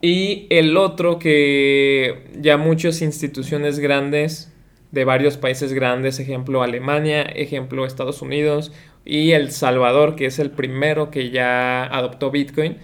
Y 0.00 0.46
el 0.50 0.76
otro 0.76 1.18
que 1.18 2.24
ya 2.40 2.56
muchas 2.56 3.02
instituciones 3.02 3.78
grandes 3.78 4.52
de 4.90 5.04
varios 5.04 5.36
países 5.38 5.72
grandes, 5.72 6.18
ejemplo 6.18 6.62
Alemania, 6.62 7.22
ejemplo 7.22 7.86
Estados 7.86 8.20
Unidos 8.20 8.72
y 9.04 9.30
El 9.30 9.50
Salvador, 9.50 10.16
que 10.16 10.26
es 10.26 10.38
el 10.38 10.50
primero 10.50 11.10
que 11.10 11.30
ya 11.30 11.84
adoptó 11.84 12.30
Bitcoin, 12.30 12.78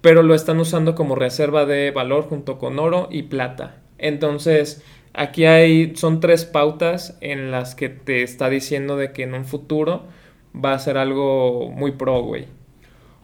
pero 0.00 0.22
lo 0.22 0.34
están 0.34 0.58
usando 0.60 0.94
como 0.94 1.14
reserva 1.14 1.64
de 1.64 1.90
valor 1.90 2.24
junto 2.24 2.58
con 2.58 2.78
oro 2.78 3.08
y 3.10 3.22
plata. 3.22 3.80
Entonces, 3.96 4.84
aquí 5.14 5.46
hay, 5.46 5.96
son 5.96 6.20
tres 6.20 6.44
pautas 6.44 7.16
en 7.20 7.50
las 7.50 7.74
que 7.74 7.88
te 7.88 8.22
está 8.22 8.50
diciendo 8.50 8.96
de 8.96 9.12
que 9.12 9.22
en 9.22 9.34
un 9.34 9.44
futuro 9.44 10.06
va 10.54 10.74
a 10.74 10.78
ser 10.78 10.98
algo 10.98 11.70
muy 11.70 11.92
pro, 11.92 12.22
güey. 12.22 12.46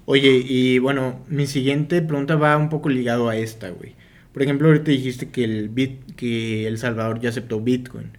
Oye, 0.07 0.43
y 0.45 0.79
bueno, 0.79 1.21
mi 1.29 1.47
siguiente 1.47 2.03
pregunta 2.03 2.37
va 2.37 2.57
un 2.57 2.69
poco 2.69 2.89
ligado 2.89 3.29
a 3.29 3.37
esta, 3.37 3.71
güey. 3.71 3.95
Por 4.33 4.43
ejemplo, 4.43 4.69
ahorita 4.69 4.91
dijiste 4.91 5.31
que 5.31 5.45
el 5.45 5.69
bit, 5.69 6.15
que 6.17 6.67
El 6.67 6.79
Salvador 6.79 7.21
ya 7.21 7.29
aceptó 7.29 7.61
Bitcoin, 7.61 8.17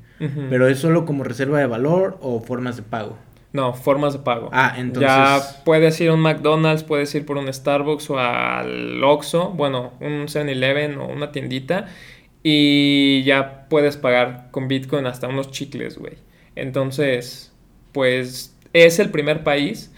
pero 0.50 0.68
es 0.68 0.80
solo 0.80 1.06
como 1.06 1.24
reserva 1.24 1.60
de 1.60 1.66
valor 1.66 2.18
o 2.22 2.42
formas 2.42 2.78
de 2.78 2.84
pago. 2.84 3.18
No, 3.54 3.74
formas 3.74 4.14
de 4.14 4.20
pago. 4.20 4.50
Ah, 4.54 4.76
entonces 4.78 5.10
Ya 5.10 5.42
puedes 5.66 6.00
ir 6.00 6.10
a 6.10 6.14
un 6.14 6.22
McDonald's, 6.22 6.84
puedes 6.84 7.14
ir 7.16 7.26
por 7.26 7.38
un 7.38 7.52
Starbucks 7.52 8.10
o 8.10 8.20
al 8.20 9.04
Oxxo, 9.04 9.50
bueno, 9.50 9.94
un 10.00 10.28
7-Eleven 10.28 10.98
o 10.98 11.08
una 11.08 11.32
tiendita 11.32 11.88
y 12.44 13.24
ya 13.24 13.68
puedes 13.70 13.98
pagar 13.98 14.50
con 14.52 14.68
Bitcoin 14.68 15.06
hasta 15.06 15.28
unos 15.28 15.52
chicles, 15.52 15.98
güey. 15.98 16.14
Entonces, 16.56 17.54
pues 17.92 18.58
es 18.74 19.00
el 19.00 19.10
primer 19.10 19.44
país. 19.44 19.92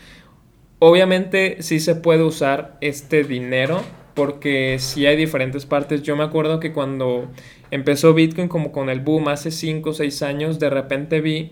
Obviamente 0.80 1.58
sí 1.62 1.80
se 1.80 1.96
puede 1.96 2.24
usar 2.24 2.78
este 2.82 3.24
dinero 3.24 3.82
porque 4.14 4.78
sí 4.80 5.06
hay 5.06 5.16
diferentes 5.16 5.66
partes. 5.66 6.04
Yo 6.04 6.16
me 6.16 6.24
acuerdo 6.24 6.60
que 6.60 6.74
cuando 6.74 7.32
empezó 7.72 8.14
Bitcoin 8.14 8.48
como 8.48 8.72
con 8.72 8.90
el 8.90 9.00
boom 9.00 9.30
hace 9.30 9.50
5 9.52 9.90
o 9.90 9.94
6 9.94 10.22
años, 10.22 10.60
de 10.60 10.70
repente 10.70 11.22
vi 11.22 11.52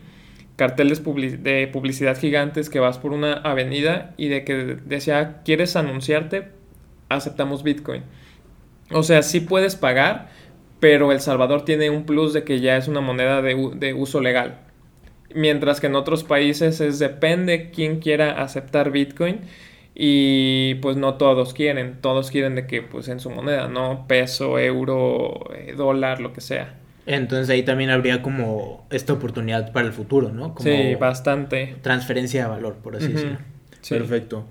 carteles 0.56 1.02
de 1.04 1.68
publicidad 1.72 2.20
gigantes 2.20 2.70
que 2.70 2.80
vas 2.80 3.00
por 3.00 3.14
una 3.14 3.34
avenida 3.34 4.14
y 4.18 4.28
de 4.28 4.44
que 4.44 4.78
decía, 4.86 5.42
¿quieres 5.44 5.76
anunciarte? 5.76 6.50
Aceptamos 7.10 7.64
Bitcoin. 7.64 8.04
O 8.92 9.04
sea, 9.04 9.24
sí 9.24 9.40
puedes 9.40 9.76
pagar, 9.76 10.30
pero 10.82 11.12
El 11.12 11.22
Salvador 11.22 11.64
tiene 11.64 11.92
un 11.92 12.06
plus 12.06 12.34
de 12.34 12.44
que 12.44 12.60
ya 12.60 12.76
es 12.76 12.90
una 12.90 13.02
moneda 13.02 13.42
de, 13.42 13.94
uso 13.94 14.20
legal. 14.20 14.58
Mientras 15.34 15.80
que 15.80 15.88
en 15.88 15.96
otros 15.96 16.26
países 16.26 16.82
es 16.82 16.98
depende 17.00 17.70
quién 17.70 18.00
quiera 18.00 18.42
aceptar 18.42 18.92
Bitcoin 18.92 19.42
y 19.94 20.76
pues 20.82 20.98
no 20.98 21.14
todos 21.14 21.54
quieren, 21.54 22.00
todos 22.02 22.32
quieren 22.32 22.56
de 22.56 22.66
que 22.66 22.82
pues 22.82 23.08
en 23.10 23.20
su 23.20 23.30
moneda, 23.30 23.68
no 23.68 24.06
peso, 24.08 24.58
euro, 24.58 25.52
eh, 25.56 25.76
dólar, 25.78 26.20
lo 26.20 26.34
que 26.34 26.42
sea. 26.42 26.74
Entonces 27.06 27.50
ahí 27.52 27.62
también 27.62 27.92
habría 27.92 28.24
como 28.24 28.88
esta 28.90 29.14
oportunidad 29.14 29.72
para 29.72 29.86
el 29.86 29.94
futuro, 29.94 30.30
¿no? 30.30 30.56
Como 30.56 30.68
sí, 30.68 30.96
bastante. 30.96 31.76
Transferencia 31.84 32.44
de 32.44 32.50
valor, 32.50 32.78
por 32.78 32.96
así 32.96 33.08
decirlo. 33.08 33.38
sí. 33.82 33.94
Perfecto. 33.94 34.48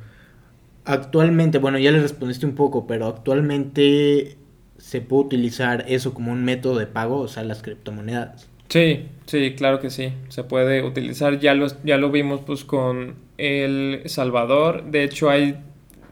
Actualmente, 0.84 1.58
bueno, 1.58 1.78
ya 1.78 1.90
le 1.90 2.00
respondiste 2.00 2.46
un 2.46 2.54
poco, 2.54 2.86
pero 2.86 3.06
actualmente 3.06 4.38
se 4.80 5.00
puede 5.00 5.24
utilizar 5.24 5.84
eso 5.88 6.14
como 6.14 6.32
un 6.32 6.44
método 6.44 6.78
de 6.78 6.86
pago, 6.86 7.18
o 7.20 7.28
sea, 7.28 7.44
las 7.44 7.62
criptomonedas. 7.62 8.48
Sí, 8.68 9.06
sí, 9.26 9.54
claro 9.56 9.80
que 9.80 9.90
sí. 9.90 10.12
Se 10.28 10.44
puede 10.44 10.82
utilizar. 10.82 11.38
Ya 11.40 11.54
lo, 11.54 11.66
ya 11.84 11.96
lo 11.98 12.10
vimos 12.10 12.40
pues 12.46 12.64
con 12.64 13.16
El 13.36 14.02
Salvador. 14.06 14.84
De 14.90 15.04
hecho, 15.04 15.28
hay. 15.30 15.56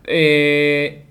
eh, 0.05 1.05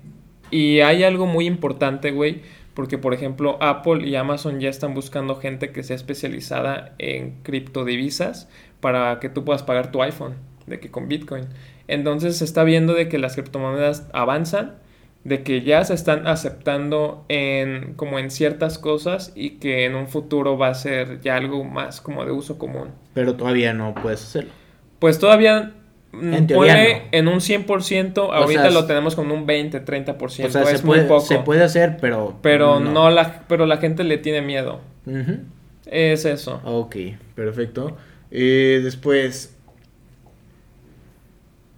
y 0.50 0.80
hay 0.80 1.04
algo 1.04 1.26
muy 1.26 1.46
importante, 1.46 2.10
güey. 2.10 2.42
Porque, 2.74 2.96
por 2.96 3.12
ejemplo, 3.12 3.58
Apple 3.60 4.06
y 4.06 4.14
Amazon 4.14 4.60
ya 4.60 4.68
están 4.70 4.94
buscando 4.94 5.36
gente 5.36 5.72
que 5.72 5.82
sea 5.82 5.96
especializada 5.96 6.94
en 6.98 7.42
criptodivisas 7.42 8.48
para 8.80 9.18
que 9.18 9.28
tú 9.28 9.44
puedas 9.44 9.64
pagar 9.64 9.90
tu 9.90 10.00
iPhone, 10.02 10.34
de 10.66 10.78
que 10.78 10.90
con 10.90 11.08
Bitcoin. 11.08 11.46
Entonces 11.88 12.36
se 12.36 12.44
está 12.44 12.62
viendo 12.62 12.94
de 12.94 13.08
que 13.08 13.18
las 13.18 13.34
criptomonedas 13.34 14.06
avanzan, 14.12 14.76
de 15.24 15.42
que 15.42 15.62
ya 15.62 15.84
se 15.84 15.94
están 15.94 16.26
aceptando 16.26 17.24
en 17.28 17.94
como 17.94 18.18
en 18.18 18.30
ciertas 18.30 18.78
cosas 18.78 19.32
y 19.34 19.50
que 19.58 19.84
en 19.84 19.94
un 19.94 20.08
futuro 20.08 20.56
va 20.56 20.68
a 20.68 20.74
ser 20.74 21.20
ya 21.20 21.36
algo 21.36 21.64
más 21.64 22.00
como 22.00 22.24
de 22.24 22.32
uso 22.32 22.58
común. 22.58 22.88
Pero 23.14 23.34
todavía 23.34 23.74
no 23.74 23.94
puedes 23.94 24.22
hacerlo. 24.22 24.50
Pues 24.98 25.18
todavía 25.18 25.72
En 26.12 26.46
no. 26.46 26.64
en 26.64 27.28
un 27.28 27.40
100%, 27.40 28.32
ahorita 28.32 28.62
sea, 28.62 28.70
lo 28.70 28.86
tenemos 28.86 29.14
con 29.14 29.30
un 29.30 29.44
20, 29.44 29.84
30%, 29.84 30.22
O 30.22 30.28
sea, 30.28 30.46
es 30.46 30.80
se 30.80 30.86
muy 30.86 30.96
puede, 30.96 31.04
poco. 31.04 31.20
se 31.20 31.38
puede 31.40 31.62
hacer, 31.62 31.98
pero... 32.00 32.38
pero 32.40 32.80
no. 32.80 33.10
la 33.10 33.44
pero 33.48 33.66
la 33.66 33.76
gente 33.76 34.04
le 34.04 34.16
tiene 34.18 34.40
miedo. 34.40 34.80
Es 35.86 36.24
eso. 36.24 36.60
Ok, 36.64 36.96
perfecto. 37.34 37.96
Eh, 38.30 38.80
después, 38.82 39.57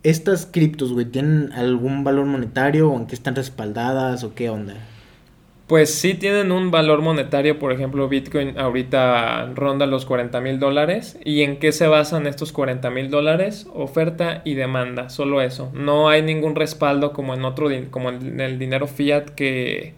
¿estas 0.03 0.47
criptos, 0.47 0.93
güey, 0.93 1.07
tienen 1.07 1.53
algún 1.53 2.05
valor 2.05 2.27
monetario 2.27 2.91
o 2.91 2.97
en 2.97 3.07
qué 3.07 3.15
están 3.15 3.37
respaldadas 3.37 4.25
o 4.25 4.35
qué 4.35 4.51
onda? 4.51 4.75
Pues 5.71 5.95
sí 5.95 6.15
tienen 6.15 6.51
un 6.51 6.73
valor 6.73 7.01
monetario, 7.01 7.61
por 7.61 7.71
ejemplo, 7.71 8.09
Bitcoin 8.09 8.59
ahorita 8.59 9.53
ronda 9.55 9.87
los 9.87 10.05
40 10.05 10.41
mil 10.41 10.59
dólares. 10.59 11.17
¿Y 11.25 11.43
en 11.43 11.61
qué 11.61 11.71
se 11.71 11.87
basan 11.87 12.27
estos 12.27 12.51
40 12.51 12.91
mil 12.91 13.09
dólares? 13.09 13.69
Oferta 13.73 14.43
y 14.45 14.55
demanda, 14.55 15.11
solo 15.11 15.41
eso. 15.41 15.71
No 15.73 16.09
hay 16.09 16.23
ningún 16.23 16.57
respaldo 16.57 17.13
como 17.13 17.35
en 17.35 17.45
otro, 17.45 17.69
como 17.91 18.09
en 18.09 18.41
el 18.41 18.59
dinero 18.59 18.89
fiat 18.89 19.31
que, 19.31 19.95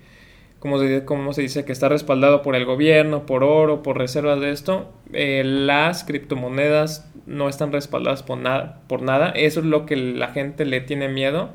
como 0.59 0.79
se, 0.79 1.07
como 1.07 1.33
se 1.33 1.41
dice, 1.41 1.65
que 1.65 1.73
está 1.73 1.89
respaldado 1.89 2.43
por 2.43 2.55
el 2.55 2.67
gobierno, 2.67 3.25
por 3.25 3.43
oro, 3.43 3.83
por 3.83 3.97
reservas 3.97 4.41
de 4.41 4.51
esto. 4.51 4.93
Eh, 5.15 5.43
las 5.43 6.05
criptomonedas 6.05 7.11
no 7.27 7.49
están 7.49 7.73
respaldadas 7.73 8.23
por 8.23 8.39
nada, 8.39 8.81
por 8.89 9.03
nada. 9.03 9.31
Eso 9.31 9.61
es 9.61 9.67
lo 9.67 9.87
que 9.87 9.97
la 9.97 10.29
gente 10.29 10.65
le 10.65 10.81
tiene 10.81 11.09
miedo 11.09 11.51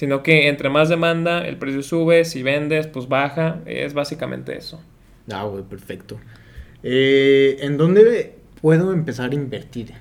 sino 0.00 0.22
que 0.22 0.48
entre 0.48 0.70
más 0.70 0.88
demanda, 0.88 1.46
el 1.46 1.58
precio 1.58 1.82
sube, 1.82 2.24
si 2.24 2.42
vendes, 2.42 2.86
pues 2.86 3.06
baja, 3.08 3.58
es 3.66 3.92
básicamente 3.92 4.56
eso. 4.56 4.80
Ah, 5.30 5.44
güey, 5.44 5.62
perfecto. 5.62 6.18
Eh, 6.82 7.58
¿En 7.60 7.76
dónde 7.76 8.34
puedo 8.62 8.94
empezar 8.94 9.32
a 9.32 9.34
invertir? 9.34 9.92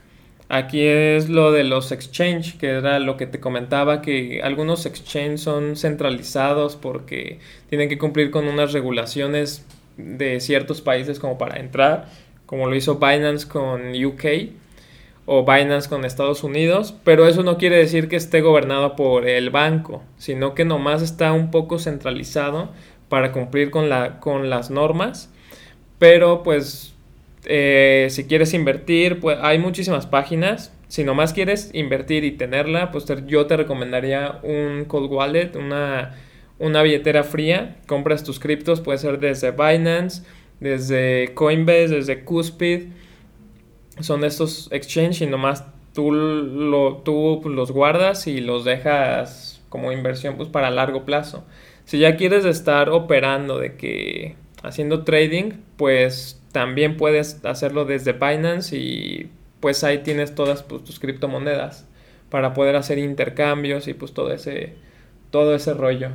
Aquí 0.48 0.82
es 0.82 1.28
lo 1.28 1.52
de 1.52 1.66
los 1.66 1.92
exchange, 1.92 2.58
que 2.58 2.68
era 2.68 3.00
lo 3.00 3.18
que 3.18 3.28
te 3.28 3.42
comentaba, 3.42 4.02
que 4.02 4.42
algunos 4.42 4.86
exchange 4.86 5.38
son 5.38 5.76
centralizados 5.76 6.76
porque 6.76 7.40
tienen 7.70 7.90
que 7.90 7.98
cumplir 7.98 8.32
con 8.32 8.48
unas 8.48 8.72
regulaciones 8.72 9.66
de 9.98 10.40
ciertos 10.40 10.82
países 10.82 11.20
como 11.20 11.38
para 11.38 11.60
entrar, 11.60 12.08
como 12.46 12.68
lo 12.68 12.76
hizo 12.78 12.96
Binance 12.96 13.48
con 13.48 13.94
UK 13.94 14.26
o 15.32 15.46
Binance 15.46 15.88
con 15.88 16.06
Estados 16.06 16.44
Unidos, 16.44 16.96
pero 17.04 17.28
eso 17.28 17.44
no 17.44 17.60
quiere 17.60 17.78
decir 17.78 18.10
que 18.10 18.16
esté 18.16 18.42
gobernado 18.42 18.96
por 18.96 19.30
el 19.30 19.52
banco, 19.52 20.02
sino 20.18 20.56
que 20.56 20.66
nomás 20.66 21.04
está 21.04 21.34
un 21.34 21.52
poco 21.52 21.78
centralizado 21.78 22.70
para 23.10 23.32
cumplir 23.32 23.70
con, 23.70 23.90
la, 23.90 24.20
con 24.20 24.50
las 24.50 24.72
normas, 24.72 25.32
pero 26.00 26.42
pues 26.42 26.96
eh, 27.46 28.08
si 28.10 28.26
quieres 28.26 28.56
invertir, 28.56 29.20
pues 29.20 29.38
hay 29.44 29.60
muchísimas 29.60 30.08
páginas. 30.08 30.74
Si 30.88 31.04
nomás 31.04 31.34
quieres 31.34 31.70
invertir 31.74 32.24
y 32.24 32.32
tenerla, 32.32 32.90
pues 32.90 33.06
yo 33.28 33.46
te 33.46 33.56
recomendaría 33.56 34.40
un 34.42 34.86
cold 34.86 35.12
wallet, 35.12 35.56
una, 35.56 36.16
una 36.58 36.82
billetera 36.82 37.24
fría. 37.24 37.78
Compras 37.86 38.24
tus 38.24 38.40
criptos, 38.40 38.82
puede 38.82 38.98
ser 38.98 39.20
desde 39.20 39.52
Binance, 39.52 40.24
desde 40.60 41.36
Coinbase, 41.36 41.90
desde 41.90 42.24
Cuspid. 42.24 42.88
Son 44.00 44.24
estos 44.24 44.72
exchange 44.72 45.22
y 45.22 45.28
nomás 45.28 45.66
tú, 45.94 46.12
lo, 46.12 46.98
tú 46.98 47.40
pues, 47.42 47.54
los 47.56 47.72
guardas 47.72 48.28
y 48.28 48.40
los 48.42 48.66
dejas 48.66 49.62
como 49.70 49.92
inversión 49.92 50.36
pues 50.38 50.50
para 50.50 50.70
largo 50.70 51.06
plazo. 51.06 51.46
Si 51.86 52.00
ya 52.00 52.16
quieres 52.18 52.46
estar 52.46 52.90
operando 52.90 53.58
de 53.58 53.76
que 53.76 54.36
haciendo 54.64 55.04
trading, 55.04 55.54
pues 55.78 56.42
también 56.52 56.98
puedes 56.98 57.44
hacerlo 57.46 57.86
desde 57.86 58.14
Binance 58.14 58.76
y 58.78 59.30
pues 59.60 59.84
ahí 59.84 60.00
tienes 60.00 60.36
todas 60.36 60.64
pues, 60.64 60.84
tus 60.84 61.00
criptomonedas 61.00 61.88
para 62.30 62.54
poder 62.54 62.76
hacer 62.76 62.98
intercambios 62.98 63.88
y 63.88 63.94
pues 63.94 64.14
todo 64.14 64.32
ese 64.32 64.76
todo 65.32 65.56
ese 65.56 65.74
rollo. 65.74 66.10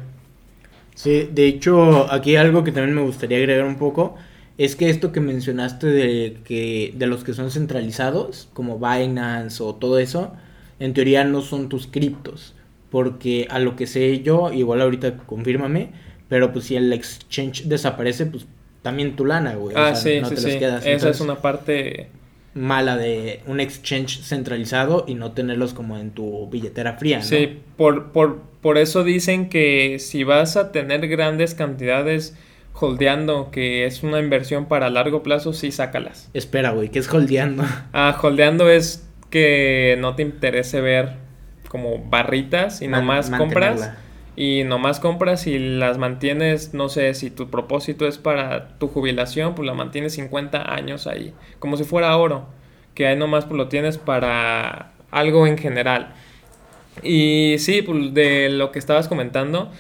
Sí, 0.95 1.29
de 1.33 1.47
hecho, 1.47 2.11
aquí 2.12 2.37
algo 2.37 2.62
que 2.62 2.73
también 2.73 2.95
me 2.95 3.03
gustaría 3.03 3.38
agregar 3.38 3.64
un 3.64 3.76
poco 3.76 4.17
es 4.59 4.77
que 4.77 4.89
esto 4.91 5.13
que 5.13 5.21
mencionaste 5.21 5.87
de 5.89 6.37
que 6.45 6.95
de 6.97 7.07
los 7.07 7.25
que 7.25 7.35
son 7.35 7.51
centralizados, 7.51 8.49
como 8.53 8.79
Binance 8.79 9.63
o 9.63 9.75
todo 9.75 9.99
eso, 9.99 10.33
en 10.81 10.95
teoría 10.95 11.25
no 11.25 11.41
son 11.43 11.69
tus 11.69 11.87
criptos, 11.87 12.55
porque 12.91 13.47
a 13.51 13.59
lo 13.59 13.77
que 13.77 13.87
sé 13.87 14.23
yo, 14.23 14.53
igual 14.53 14.81
ahorita 14.81 15.17
confírmame, 15.19 15.91
pero 16.29 16.53
pues 16.53 16.67
si 16.67 16.77
el 16.77 16.93
exchange 16.93 17.65
desaparece, 17.65 18.27
pues 18.27 18.47
también 18.83 19.17
tu 19.17 19.25
lana, 19.25 19.55
güey. 19.55 19.75
o 19.75 19.79
Ah, 19.79 19.95
sea, 19.95 20.15
sí, 20.15 20.21
no 20.21 20.29
sí, 20.29 20.35
te 20.37 20.53
sí. 20.53 20.59
quedas. 20.59 20.87
Esa 20.87 21.11
es 21.11 21.21
una 21.21 21.37
parte 21.41 22.09
mala 22.55 22.97
de 22.97 23.41
un 23.47 23.59
exchange 23.59 24.21
centralizado 24.23 25.05
y 25.09 25.15
no 25.15 25.33
tenerlos 25.33 25.75
como 25.75 25.99
en 25.99 26.11
tu 26.13 26.49
billetera 26.51 26.95
fría, 26.95 27.19
¿no? 27.19 27.25
Sí, 27.25 27.59
por, 27.77 28.13
por, 28.13 28.43
por 28.61 28.79
eso 28.79 29.03
dicen 29.03 29.49
que 29.49 29.99
si 29.99 30.23
vas 30.23 30.57
a 30.57 30.71
tener 30.71 31.09
grandes 31.09 31.55
cantidades 31.55 32.37
holdeando, 32.75 33.50
que 33.50 33.87
es 33.87 34.02
una 34.02 34.19
inversión 34.21 34.66
para 34.66 34.90
largo 34.90 35.23
plazo, 35.23 35.52
sí 35.52 35.71
sácalas. 35.71 36.28
Espera, 36.35 36.71
güey, 36.73 36.90
que 36.90 36.99
es 36.99 37.12
holdeando. 37.12 37.64
Ah, 37.93 38.19
holdeando 38.21 38.69
es 38.69 39.07
que 39.31 39.97
no 40.00 40.14
te 40.16 40.23
interese 40.23 40.81
ver 40.81 41.12
como 41.69 41.99
barritas 42.04 42.83
y 42.83 42.88
Man- 42.88 43.00
nomás 43.00 43.31
compras. 43.31 43.93
Y 44.37 44.64
nomás 44.64 44.99
compras 44.99 45.47
y 45.47 45.61
las 45.61 45.97
mantienes, 45.99 46.75
no 46.75 46.88
sé, 46.88 47.14
si 47.14 47.31
tu 47.31 47.50
propósito 47.50 48.09
es 48.09 48.19
para 48.19 48.76
tu 48.78 48.88
jubilación, 48.88 49.54
pues 49.54 49.64
la 49.64 49.75
mantienes 49.75 50.14
50 50.14 50.75
años 50.75 51.07
ahí, 51.07 51.33
como 51.61 51.76
si 51.76 51.85
fuera 51.85 52.16
oro, 52.16 52.47
que 52.95 53.07
ahí 53.07 53.16
nomás 53.16 53.45
pues 53.45 53.57
lo 53.57 53.69
tienes 53.69 53.97
para 53.97 54.90
algo 55.12 55.47
en 55.47 55.57
general. 55.57 56.14
Y 57.02 57.57
sí, 57.59 57.83
pues 57.83 58.12
de 58.14 58.49
lo 58.50 58.73
que 58.73 58.78
estabas 58.81 59.07
comentando, 59.09 59.71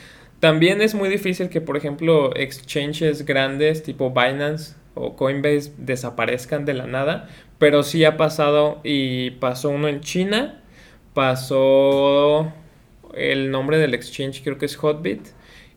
también 0.44 0.82
es 0.82 0.94
muy 0.94 1.08
difícil 1.08 1.48
que, 1.48 1.62
por 1.62 1.78
ejemplo, 1.78 2.36
exchanges 2.36 3.24
grandes 3.24 3.82
tipo 3.82 4.10
Binance 4.10 4.74
o 4.92 5.16
Coinbase 5.16 5.72
desaparezcan 5.78 6.66
de 6.66 6.74
la 6.74 6.86
nada, 6.86 7.30
pero 7.56 7.82
sí 7.82 8.04
ha 8.04 8.18
pasado 8.18 8.78
y 8.84 9.30
pasó 9.30 9.70
uno 9.70 9.88
en 9.88 10.02
China, 10.02 10.60
pasó 11.14 12.52
el 13.14 13.50
nombre 13.50 13.78
del 13.78 13.94
exchange 13.94 14.42
creo 14.44 14.58
que 14.58 14.66
es 14.66 14.76
Hotbit 14.76 15.28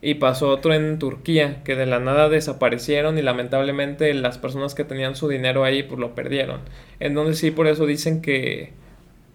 y 0.02 0.16
pasó 0.16 0.50
otro 0.50 0.74
en 0.74 1.00
Turquía 1.00 1.64
que 1.64 1.78
de 1.78 1.86
la 1.86 2.02
nada 2.02 2.28
desaparecieron 2.28 3.18
y 3.18 3.22
lamentablemente 3.22 4.14
las 4.16 4.38
personas 4.38 4.76
que 4.76 4.84
tenían 4.84 5.16
su 5.16 5.30
dinero 5.30 5.64
ahí 5.64 5.84
pues 5.84 5.98
lo 5.98 6.14
perdieron. 6.14 6.60
Entonces 7.00 7.40
sí 7.40 7.52
por 7.52 7.68
eso 7.68 7.86
dicen 7.86 8.22
que 8.22 8.74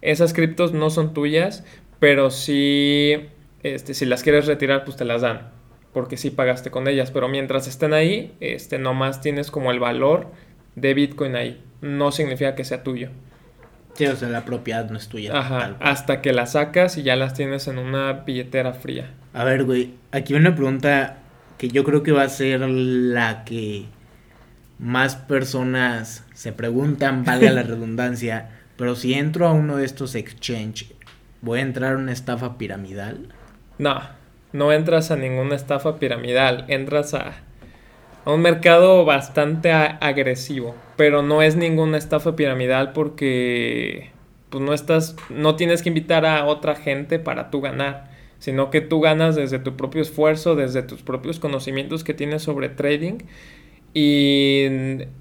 esas 0.03 0.31
criptos 0.31 0.73
no 0.73 0.91
son 0.91 1.15
tuyas, 1.15 1.65
pero 1.99 2.29
sí 2.29 3.29
este 3.63 3.93
si 3.93 4.05
las 4.05 4.23
quieres 4.23 4.45
retirar 4.45 4.85
pues 4.85 4.97
te 4.97 5.05
las 5.05 5.21
dan, 5.21 5.51
porque 5.93 6.17
sí 6.17 6.29
pagaste 6.29 6.71
con 6.71 6.87
ellas, 6.87 7.11
pero 7.11 7.27
mientras 7.27 7.67
estén 7.67 7.93
ahí, 7.93 8.35
este 8.39 8.77
nomás 8.77 9.21
tienes 9.21 9.51
como 9.51 9.71
el 9.71 9.79
valor 9.79 10.27
de 10.75 10.93
Bitcoin 10.93 11.35
ahí. 11.35 11.63
No 11.81 12.11
significa 12.11 12.55
que 12.55 12.63
sea 12.63 12.83
tuyo. 12.83 13.09
Sí, 13.93 14.07
o 14.07 14.15
sea, 14.15 14.29
la 14.29 14.43
propiedad 14.43 14.89
no 14.89 14.97
es 14.97 15.07
tuya. 15.07 15.37
Ajá, 15.37 15.75
hasta 15.79 16.21
que 16.21 16.33
las 16.33 16.53
sacas 16.53 16.97
y 16.97 17.03
ya 17.03 17.15
las 17.15 17.33
tienes 17.33 17.67
en 17.67 17.77
una 17.77 18.13
billetera 18.13 18.73
fría. 18.73 19.11
A 19.33 19.43
ver, 19.43 19.65
güey, 19.65 19.93
aquí 20.11 20.33
una 20.33 20.55
pregunta 20.55 21.17
que 21.57 21.69
yo 21.69 21.83
creo 21.83 22.01
que 22.01 22.11
va 22.11 22.23
a 22.23 22.29
ser 22.29 22.61
la 22.61 23.43
que 23.45 23.85
más 24.79 25.15
personas 25.15 26.25
se 26.33 26.51
preguntan, 26.53 27.23
valga 27.23 27.51
la 27.51 27.63
redundancia, 27.63 28.49
pero 28.77 28.95
si 28.95 29.13
entro 29.13 29.47
a 29.47 29.53
uno 29.53 29.77
de 29.77 29.85
estos 29.85 30.15
exchange, 30.15 30.91
¿voy 31.41 31.59
a 31.59 31.63
entrar 31.63 31.93
a 31.93 31.97
una 31.97 32.11
estafa 32.11 32.57
piramidal? 32.57 33.29
No, 33.77 34.01
no 34.51 34.71
entras 34.71 35.11
a 35.11 35.15
ninguna 35.15 35.55
estafa 35.55 35.97
piramidal, 35.97 36.65
entras 36.67 37.13
a, 37.13 37.33
a 38.25 38.31
un 38.31 38.41
mercado 38.41 39.03
bastante 39.05 39.71
agresivo, 39.71 40.75
pero 40.95 41.21
no 41.21 41.41
es 41.41 41.55
ninguna 41.55 41.97
estafa 41.97 42.35
piramidal 42.35 42.93
porque 42.93 44.11
pues 44.49 44.63
no 44.63 44.73
estás 44.73 45.15
no 45.29 45.55
tienes 45.55 45.81
que 45.81 45.89
invitar 45.89 46.25
a 46.27 46.45
otra 46.45 46.75
gente 46.75 47.17
para 47.17 47.49
tú 47.49 47.61
ganar, 47.61 48.11
sino 48.37 48.69
que 48.69 48.81
tú 48.81 49.01
ganas 49.01 49.35
desde 49.35 49.57
tu 49.57 49.75
propio 49.75 50.01
esfuerzo, 50.01 50.55
desde 50.55 50.83
tus 50.83 51.01
propios 51.01 51.39
conocimientos 51.39 52.03
que 52.03 52.13
tienes 52.13 52.43
sobre 52.43 52.69
trading. 52.69 53.19
Y, 53.95 54.65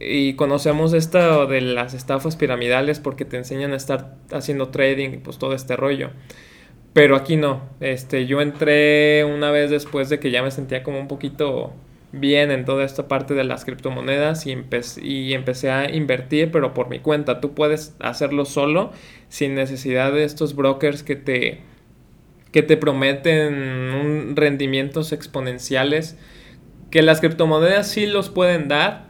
y, 0.00 0.32
conocemos 0.34 0.94
esto 0.94 1.46
de 1.46 1.60
las 1.60 1.92
estafas 1.92 2.36
piramidales 2.36 3.00
porque 3.00 3.26
te 3.26 3.36
enseñan 3.36 3.72
a 3.72 3.76
estar 3.76 4.16
haciendo 4.32 4.68
trading, 4.68 5.20
pues 5.20 5.38
todo 5.38 5.54
este 5.54 5.76
rollo. 5.76 6.10
Pero 6.92 7.16
aquí 7.16 7.36
no. 7.36 7.62
Este, 7.80 8.26
yo 8.26 8.40
entré 8.40 9.24
una 9.24 9.50
vez 9.50 9.70
después 9.70 10.08
de 10.08 10.20
que 10.20 10.30
ya 10.30 10.42
me 10.42 10.50
sentía 10.50 10.82
como 10.82 11.00
un 11.00 11.08
poquito 11.08 11.72
bien 12.12 12.50
en 12.50 12.66
toda 12.66 12.84
esta 12.84 13.08
parte 13.08 13.32
de 13.32 13.44
las 13.44 13.64
criptomonedas 13.64 14.46
y, 14.46 14.54
y 15.02 15.32
empecé 15.32 15.70
a 15.70 15.90
invertir, 15.90 16.50
pero 16.50 16.74
por 16.74 16.90
mi 16.90 16.98
cuenta. 16.98 17.40
Tú 17.40 17.54
puedes 17.54 17.96
hacerlo 18.00 18.44
solo, 18.44 18.92
sin 19.28 19.54
necesidad 19.54 20.12
de 20.12 20.24
estos 20.24 20.54
brokers 20.54 21.02
que 21.02 21.16
te, 21.16 21.60
que 22.52 22.62
te 22.62 22.76
prometen 22.76 24.36
rendimientos 24.36 25.12
exponenciales. 25.12 26.18
Que 26.90 27.00
las 27.00 27.20
criptomonedas 27.20 27.88
sí 27.88 28.04
los 28.04 28.28
pueden 28.28 28.68
dar, 28.68 29.06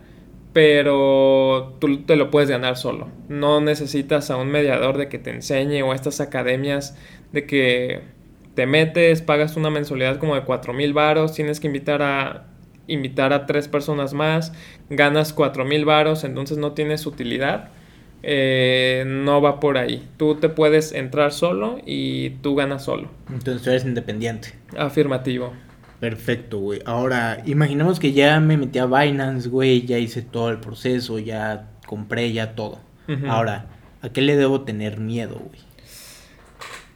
pero 0.52 1.76
tú 1.80 2.02
te 2.02 2.14
lo 2.14 2.30
puedes 2.30 2.48
ganar 2.48 2.76
solo. 2.76 3.08
No 3.28 3.60
necesitas 3.60 4.30
a 4.30 4.36
un 4.36 4.48
mediador 4.48 4.96
de 4.96 5.08
que 5.08 5.18
te 5.18 5.30
enseñe 5.30 5.82
o 5.82 5.92
estas 5.92 6.20
academias 6.20 6.96
de 7.32 7.46
que 7.46 8.00
te 8.54 8.66
metes, 8.66 9.22
pagas 9.22 9.56
una 9.56 9.70
mensualidad 9.70 10.18
como 10.18 10.34
de 10.34 10.42
4 10.42 10.72
mil 10.72 10.92
varos, 10.92 11.34
tienes 11.34 11.60
que 11.60 11.66
invitar 11.66 12.02
a 12.02 12.46
invitar 12.86 13.32
a 13.32 13.46
tres 13.46 13.68
personas 13.68 14.12
más, 14.12 14.52
ganas 14.90 15.32
4 15.32 15.64
mil 15.64 15.84
varos, 15.84 16.24
entonces 16.24 16.58
no 16.58 16.72
tienes 16.72 17.06
utilidad. 17.06 17.70
Eh, 18.24 19.02
no 19.06 19.40
va 19.42 19.58
por 19.58 19.78
ahí. 19.78 20.08
Tú 20.16 20.36
te 20.36 20.48
puedes 20.48 20.92
entrar 20.92 21.32
solo 21.32 21.80
y 21.84 22.30
tú 22.40 22.54
ganas 22.54 22.84
solo. 22.84 23.10
Entonces 23.28 23.62
tú 23.62 23.70
eres 23.70 23.84
independiente. 23.84 24.54
Afirmativo. 24.76 25.52
Perfecto, 25.98 26.58
güey. 26.58 26.80
Ahora, 26.84 27.42
imaginemos 27.46 27.98
que 27.98 28.12
ya 28.12 28.38
me 28.40 28.56
metí 28.56 28.78
a 28.78 28.86
Binance, 28.86 29.48
güey, 29.48 29.86
ya 29.86 29.98
hice 29.98 30.22
todo 30.22 30.50
el 30.50 30.58
proceso, 30.58 31.18
ya 31.18 31.70
compré 31.86 32.32
ya 32.32 32.54
todo. 32.54 32.80
Ahora, 33.28 33.66
¿a 34.00 34.08
qué 34.08 34.22
le 34.22 34.36
debo 34.36 34.62
tener 34.62 34.98
miedo, 34.98 35.34
güey? 35.34 35.60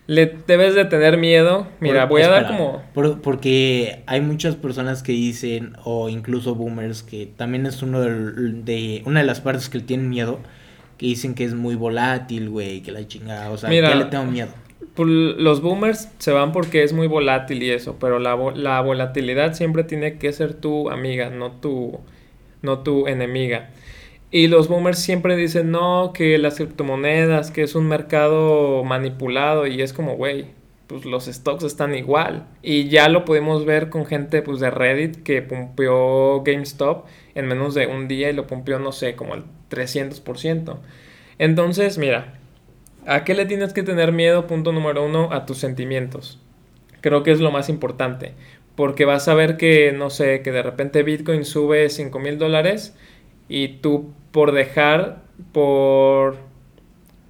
Le 0.07 0.27
debes 0.47 0.75
de 0.75 0.85
tener 0.85 1.17
miedo. 1.17 1.67
Mira, 1.81 2.07
voy 2.07 2.23
a 2.23 2.29
dar 2.29 2.47
como... 2.47 2.83
porque 3.23 4.03
hay 4.07 4.21
muchas 4.21 4.55
personas 4.55 5.03
que 5.03 5.13
dicen, 5.13 5.73
o 5.85 6.09
incluso 6.09 6.55
boomers, 6.55 7.03
que 7.03 7.27
también 7.27 7.67
es 7.67 7.83
uno 7.83 8.01
de, 8.01 9.03
una 9.05 9.21
de 9.21 9.27
las 9.27 9.41
partes 9.41 9.69
que 9.69 9.79
le 9.79 9.85
tienen 9.85 10.09
miedo, 10.09 10.39
que 10.97 11.07
dicen 11.07 11.35
que 11.35 11.45
es 11.45 11.55
muy 11.55 11.75
volátil, 11.75 12.51
güey, 12.51 12.83
que 12.83 12.93
la 12.93 13.07
chingada. 13.07 13.51
O 13.51 13.59
sea, 13.59 13.69
¿qué 13.69 13.95
le 13.95 14.05
tengo 14.05 14.27
miedo? 14.27 14.51
Pues, 14.95 15.09
los 15.09 15.61
boomers 15.61 16.09
se 16.19 16.31
van 16.31 16.53
porque 16.53 16.85
es 16.85 16.93
muy 16.93 17.09
volátil 17.09 17.63
y 17.63 17.71
eso, 17.71 17.97
pero 17.99 18.19
la, 18.19 18.37
la 18.55 18.81
volatilidad 18.81 19.55
siempre 19.55 19.83
tiene 19.85 20.19
que 20.19 20.33
ser 20.33 20.55
tu 20.55 20.89
amiga, 20.89 21.31
no 21.31 21.51
tu, 21.51 21.99
no 22.63 22.79
tu 22.79 23.09
enemiga. 23.09 23.71
Y 24.37 24.49
los 24.49 24.69
boomers 24.69 24.99
siempre 24.99 25.35
dicen, 25.35 25.71
no, 25.71 26.13
que 26.13 26.37
las 26.37 26.57
criptomonedas, 26.57 27.51
que 27.51 27.63
es 27.63 27.75
un 27.75 27.89
mercado 27.89 28.85
manipulado 28.85 29.67
y 29.67 29.81
es 29.81 29.95
como, 29.95 30.15
güey, 30.15 30.49
pues 30.89 31.07
los 31.07 31.25
stocks 31.25 31.65
están 31.65 31.95
igual. 31.95 32.47
Y 32.61 32.91
ya 32.91 33.09
lo 33.09 33.25
pudimos 33.25 33.65
ver 33.65 33.89
con 33.89 34.05
gente 34.05 34.43
pues 34.43 34.61
de 34.61 34.71
Reddit 34.71 35.23
que 35.23 35.41
pumpeó 35.41 36.43
GameStop 36.43 37.07
en 37.35 37.47
menos 37.47 37.73
de 37.73 37.87
un 37.87 38.09
día 38.09 38.29
y 38.29 38.35
lo 38.35 38.47
pumpeó, 38.47 38.79
no 38.79 38.93
sé, 38.93 39.17
como 39.17 39.37
el 39.37 39.45
300%. 39.71 40.77
Entonces, 41.39 41.97
mira, 41.97 42.35
¿a 43.07 43.25
qué 43.25 43.33
le 43.33 43.47
tienes 43.47 43.73
que 43.73 43.85
tener 43.85 44.13
miedo? 44.13 44.47
Punto 44.47 44.71
número 44.71 45.07
uno, 45.07 45.33
a 45.33 45.47
tus 45.47 45.57
sentimientos. 45.57 46.43
Creo 47.01 47.23
que 47.23 47.33
es 47.33 47.41
lo 47.41 47.53
más 47.53 47.71
importante. 47.71 48.35
Porque 48.75 49.07
vas 49.07 49.29
a 49.29 49.35
ver 49.35 49.57
que, 49.57 49.93
no 49.93 50.11
sé, 50.11 50.43
que 50.43 50.53
de 50.53 50.63
repente 50.63 51.03
Bitcoin 51.03 51.47
sube 51.47 51.89
5 51.89 52.19
mil 52.19 52.37
dólares 52.37 52.95
y 53.49 53.69
tú 53.79 54.13
por 54.37 54.53
dejar, 54.53 55.23
por 55.53 56.37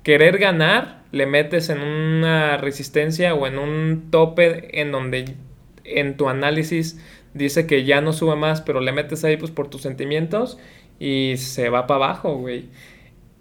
querer 0.02 0.38
ganar, 0.38 1.04
le 1.12 1.26
metes 1.26 1.68
en 1.68 1.80
una 1.80 2.56
resistencia 2.56 3.32
o 3.32 3.46
en 3.46 3.60
un 3.60 4.08
tope 4.10 4.80
en 4.80 4.90
donde 4.90 5.36
en 5.84 6.16
tu 6.16 6.28
análisis 6.28 7.00
dice 7.32 7.68
que 7.68 7.84
ya 7.84 8.00
no 8.00 8.12
sube 8.12 8.34
más, 8.34 8.60
pero 8.60 8.80
le 8.80 8.90
metes 8.90 9.22
ahí 9.22 9.36
pues 9.36 9.52
por 9.52 9.70
tus 9.70 9.82
sentimientos 9.82 10.58
y 10.98 11.34
se 11.36 11.68
va 11.68 11.86
para 11.86 12.06
abajo, 12.06 12.38
güey. 12.38 12.70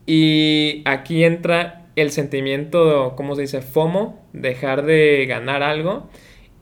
Y 0.05 0.83
aquí 0.85 1.23
entra 1.23 1.87
el 1.95 2.11
sentimiento, 2.11 3.15
¿cómo 3.17 3.33
se 3.33 3.41
dice? 3.41 3.61
FOMO, 3.63 4.23
dejar 4.31 4.85
de 4.85 5.25
ganar 5.25 5.63
algo. 5.63 6.07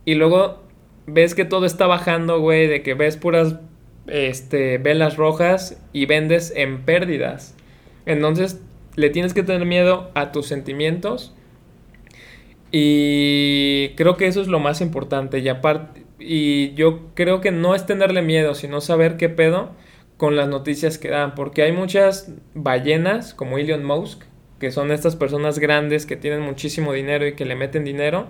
Y 0.05 0.15
luego 0.15 0.63
ves 1.05 1.35
que 1.35 1.43
todo 1.43 1.65
está 1.65 1.85
bajando, 1.85 2.39
güey, 2.39 2.67
de 2.67 2.81
que 2.81 2.93
ves 2.93 3.17
puras 3.17 3.57
este, 4.07 4.77
velas 4.77 5.17
rojas 5.17 5.81
y 5.93 6.05
vendes 6.05 6.53
en 6.55 6.83
pérdidas. 6.83 7.55
Entonces 8.05 8.61
le 8.95 9.09
tienes 9.09 9.33
que 9.33 9.43
tener 9.43 9.65
miedo 9.65 10.11
a 10.13 10.31
tus 10.31 10.47
sentimientos. 10.47 11.33
Y 12.71 13.89
creo 13.95 14.17
que 14.17 14.27
eso 14.27 14.41
es 14.41 14.47
lo 14.47 14.59
más 14.59 14.81
importante. 14.81 15.39
Y 15.39 15.49
aparte, 15.49 16.03
y 16.19 16.73
yo 16.73 17.09
creo 17.13 17.41
que 17.41 17.51
no 17.51 17.75
es 17.75 17.85
tenerle 17.85 18.21
miedo, 18.21 18.55
sino 18.55 18.81
saber 18.81 19.17
qué 19.17 19.29
pedo 19.29 19.71
con 20.17 20.35
las 20.35 20.47
noticias 20.47 20.97
que 20.97 21.09
dan. 21.09 21.35
Porque 21.35 21.63
hay 21.63 21.71
muchas 21.71 22.33
ballenas, 22.53 23.33
como 23.33 23.57
Elon 23.57 23.83
Musk, 23.83 24.23
que 24.59 24.71
son 24.71 24.91
estas 24.91 25.15
personas 25.15 25.59
grandes 25.59 26.05
que 26.05 26.15
tienen 26.15 26.41
muchísimo 26.41 26.93
dinero 26.93 27.27
y 27.27 27.33
que 27.33 27.45
le 27.45 27.55
meten 27.55 27.83
dinero, 27.83 28.27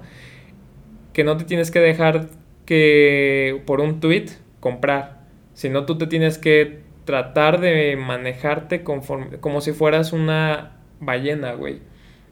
que 1.14 1.24
no 1.24 1.38
te 1.38 1.46
tienes 1.46 1.70
que 1.70 1.80
dejar 1.80 2.30
que 2.66 3.62
por 3.66 3.82
un 3.82 4.00
tweet 4.00 4.26
comprar. 4.60 5.13
Sino 5.54 5.86
tú 5.86 5.98
te 5.98 6.08
tienes 6.08 6.38
que 6.38 6.80
tratar 7.06 7.60
de 7.60 7.96
manejarte 7.96 8.84
conforme, 8.84 9.38
como 9.40 9.62
si 9.62 9.72
fueras 9.72 10.14
una 10.14 10.78
ballena, 11.00 11.54
güey. 11.54 11.80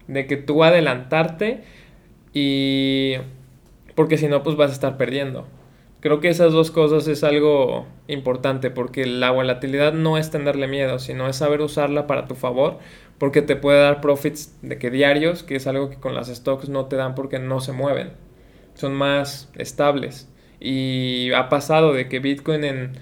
De 0.07 0.27
que 0.27 0.37
tú 0.37 0.63
adelantarte 0.63 1.63
y... 2.33 3.15
Porque 3.95 4.17
si 4.17 4.27
no, 4.27 4.41
pues 4.41 4.55
vas 4.55 4.71
a 4.71 4.73
estar 4.73 4.97
perdiendo. 4.97 5.47
Creo 5.99 6.19
que 6.19 6.29
esas 6.29 6.51
dos 6.51 6.71
cosas 6.71 7.07
es 7.07 7.23
algo 7.23 7.85
importante 8.07 8.71
porque 8.71 9.05
la 9.05 9.29
volatilidad 9.29 9.93
no 9.93 10.17
es 10.17 10.31
tenerle 10.31 10.67
miedo, 10.67 10.97
sino 10.97 11.27
es 11.27 11.35
saber 11.35 11.61
usarla 11.61 12.07
para 12.07 12.25
tu 12.25 12.33
favor 12.33 12.79
porque 13.21 13.43
te 13.43 13.55
puede 13.55 13.79
dar 13.79 14.01
profits 14.01 14.57
de 14.63 14.79
que 14.79 14.89
diarios, 14.89 15.43
que 15.43 15.55
es 15.55 15.67
algo 15.67 15.91
que 15.91 15.97
con 15.97 16.15
las 16.15 16.27
stocks 16.27 16.69
no 16.69 16.87
te 16.87 16.95
dan 16.95 17.13
porque 17.13 17.37
no 17.37 17.61
se 17.61 17.71
mueven. 17.71 18.13
Son 18.73 18.95
más 18.95 19.51
estables. 19.55 20.27
Y 20.59 21.31
ha 21.33 21.47
pasado 21.47 21.93
de 21.93 22.09
que 22.09 22.17
Bitcoin 22.17 22.63
en 22.63 22.93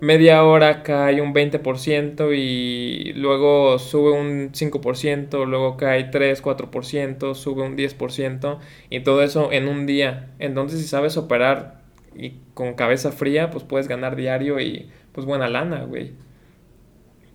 media 0.00 0.44
hora 0.44 0.82
cae 0.82 1.20
un 1.20 1.34
20% 1.34 2.34
y 2.36 3.12
luego 3.14 3.78
sube 3.78 4.12
un 4.12 4.52
5%, 4.52 5.46
luego 5.46 5.76
cae 5.76 6.04
3, 6.04 6.42
4%, 6.42 7.34
sube 7.34 7.62
un 7.62 7.76
10% 7.76 8.58
y 8.90 9.00
todo 9.00 9.22
eso 9.22 9.52
en 9.52 9.68
un 9.68 9.86
día. 9.86 10.30
Entonces 10.38 10.80
si 10.80 10.86
sabes 10.86 11.16
operar 11.16 11.82
y 12.14 12.34
con 12.54 12.74
cabeza 12.74 13.12
fría, 13.12 13.50
pues 13.50 13.64
puedes 13.64 13.88
ganar 13.88 14.16
diario 14.16 14.60
y 14.60 14.90
pues 15.12 15.26
buena 15.26 15.48
lana, 15.48 15.84
güey. 15.84 16.12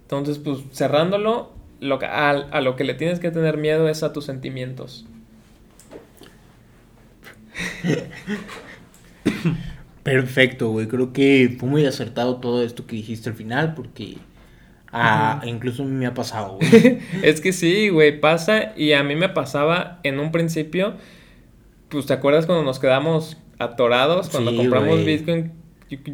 Entonces, 0.03 0.39
pues 0.39 0.59
cerrándolo, 0.73 1.51
lo 1.79 1.99
a, 2.03 2.29
a 2.29 2.61
lo 2.61 2.75
que 2.75 2.83
le 2.83 2.93
tienes 2.95 3.19
que 3.19 3.31
tener 3.31 3.57
miedo 3.57 3.87
es 3.87 4.03
a 4.03 4.11
tus 4.11 4.25
sentimientos. 4.25 5.05
Perfecto, 10.03 10.69
güey. 10.69 10.87
Creo 10.87 11.13
que 11.13 11.55
fue 11.59 11.69
muy 11.69 11.85
acertado 11.85 12.37
todo 12.37 12.63
esto 12.63 12.87
que 12.87 12.95
dijiste 12.95 13.29
al 13.29 13.35
final 13.35 13.75
porque 13.75 14.17
ah, 14.91 15.41
incluso 15.45 15.83
me 15.85 16.05
ha 16.05 16.13
pasado, 16.13 16.57
güey. 16.71 16.99
es 17.21 17.41
que 17.41 17.53
sí, 17.53 17.89
güey, 17.89 18.19
pasa 18.19 18.73
y 18.75 18.93
a 18.93 19.03
mí 19.03 19.15
me 19.15 19.29
pasaba 19.29 19.99
en 20.03 20.19
un 20.19 20.31
principio, 20.31 20.95
pues 21.89 22.05
te 22.05 22.13
acuerdas 22.13 22.45
cuando 22.45 22.63
nos 22.63 22.79
quedamos 22.79 23.37
atorados, 23.59 24.29
cuando 24.29 24.55
compramos 24.55 25.05
Bitcoin, 25.05 25.51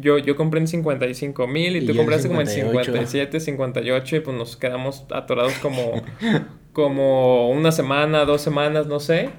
yo, 0.00 0.18
yo 0.18 0.36
compré 0.36 0.60
en 0.60 0.68
55 0.68 1.46
mil 1.46 1.76
y, 1.76 1.86
tú 1.86 1.96
compraste 1.96 2.28
como 2.28 2.40
en 2.40 2.48
57, 2.48 3.40
58 3.40 4.16
y 4.16 4.20
pues 4.20 4.36
nos 4.36 4.56
quedamos 4.56 5.04
atorados 5.10 5.52
como, 5.54 6.02
como 6.72 7.50
una 7.50 7.72
semana, 7.72 8.24
dos 8.24 8.42
semanas, 8.42 8.86
no 8.86 9.00
sé. 9.00 9.30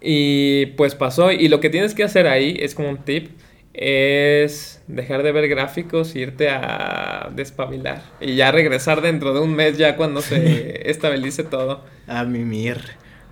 Y 0.00 0.66
pues 0.76 0.94
pasó. 0.94 1.32
Y 1.32 1.48
lo 1.48 1.60
que 1.60 1.70
tienes 1.70 1.94
que 1.94 2.04
hacer 2.04 2.26
ahí 2.26 2.56
es 2.60 2.74
como 2.74 2.88
un 2.88 2.98
tip. 3.04 3.28
Es 3.72 4.82
dejar 4.88 5.22
de 5.22 5.32
ver 5.32 5.48
gráficos 5.48 6.14
e 6.14 6.20
irte 6.20 6.48
a 6.50 7.30
despabilar. 7.34 8.02
Y 8.20 8.34
ya 8.34 8.50
regresar 8.50 9.00
dentro 9.00 9.32
de 9.32 9.40
un 9.40 9.54
mes 9.54 9.78
ya 9.78 9.96
cuando 9.96 10.22
se 10.22 10.90
estabilice 10.90 11.44
todo. 11.44 11.84
A 12.06 12.24
mimir. 12.24 12.78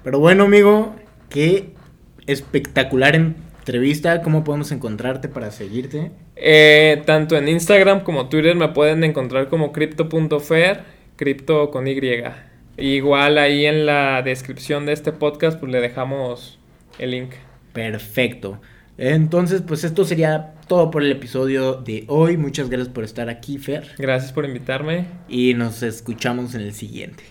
Pero 0.05 0.21
bueno, 0.21 0.45
amigo, 0.45 0.95
qué 1.29 1.71
espectacular 2.27 3.17
entrevista. 3.17 4.23
¿Cómo 4.23 4.45
podemos 4.45 4.71
encontrarte 4.73 5.29
para 5.29 5.51
seguirte? 5.51 6.13
Eh, 6.37 7.03
tanto 7.05 7.37
en 7.37 7.49
Instagram 7.49 8.05
como 8.05 8.29
Twitter 8.29 8.55
me 8.55 8.69
pueden 8.69 9.03
encontrar 9.03 9.49
como 9.49 9.73
crypto.fer, 9.73 10.85
cripto 11.17 11.71
con 11.71 11.89
Y. 11.89 12.23
Igual 12.79 13.39
ahí 13.39 13.67
en 13.67 13.87
la 13.87 14.23
descripción 14.23 14.87
de 14.87 14.93
este 14.93 15.13
podcast 15.13 15.59
pues 15.59 15.73
le 15.73 15.81
dejamos 15.81 16.59
el 16.99 17.11
link. 17.11 17.33
Perfecto. 17.73 18.61
Entonces, 18.97 19.63
pues 19.63 19.85
esto 19.85 20.05
sería 20.05 20.55
todo 20.67 20.91
por 20.91 21.03
el 21.03 21.13
episodio 21.13 21.75
de 21.75 22.05
hoy. 22.09 22.37
Muchas 22.37 22.69
gracias 22.69 22.93
por 22.93 23.05
estar 23.05 23.29
aquí, 23.29 23.59
Fer. 23.59 23.95
Gracias 23.99 24.33
por 24.33 24.45
invitarme. 24.45 25.07
Y 25.29 25.55
nos 25.55 25.83
escuchamos 25.83 26.55
en 26.55 26.63
el 26.63 26.75
siguiente. 26.75 27.25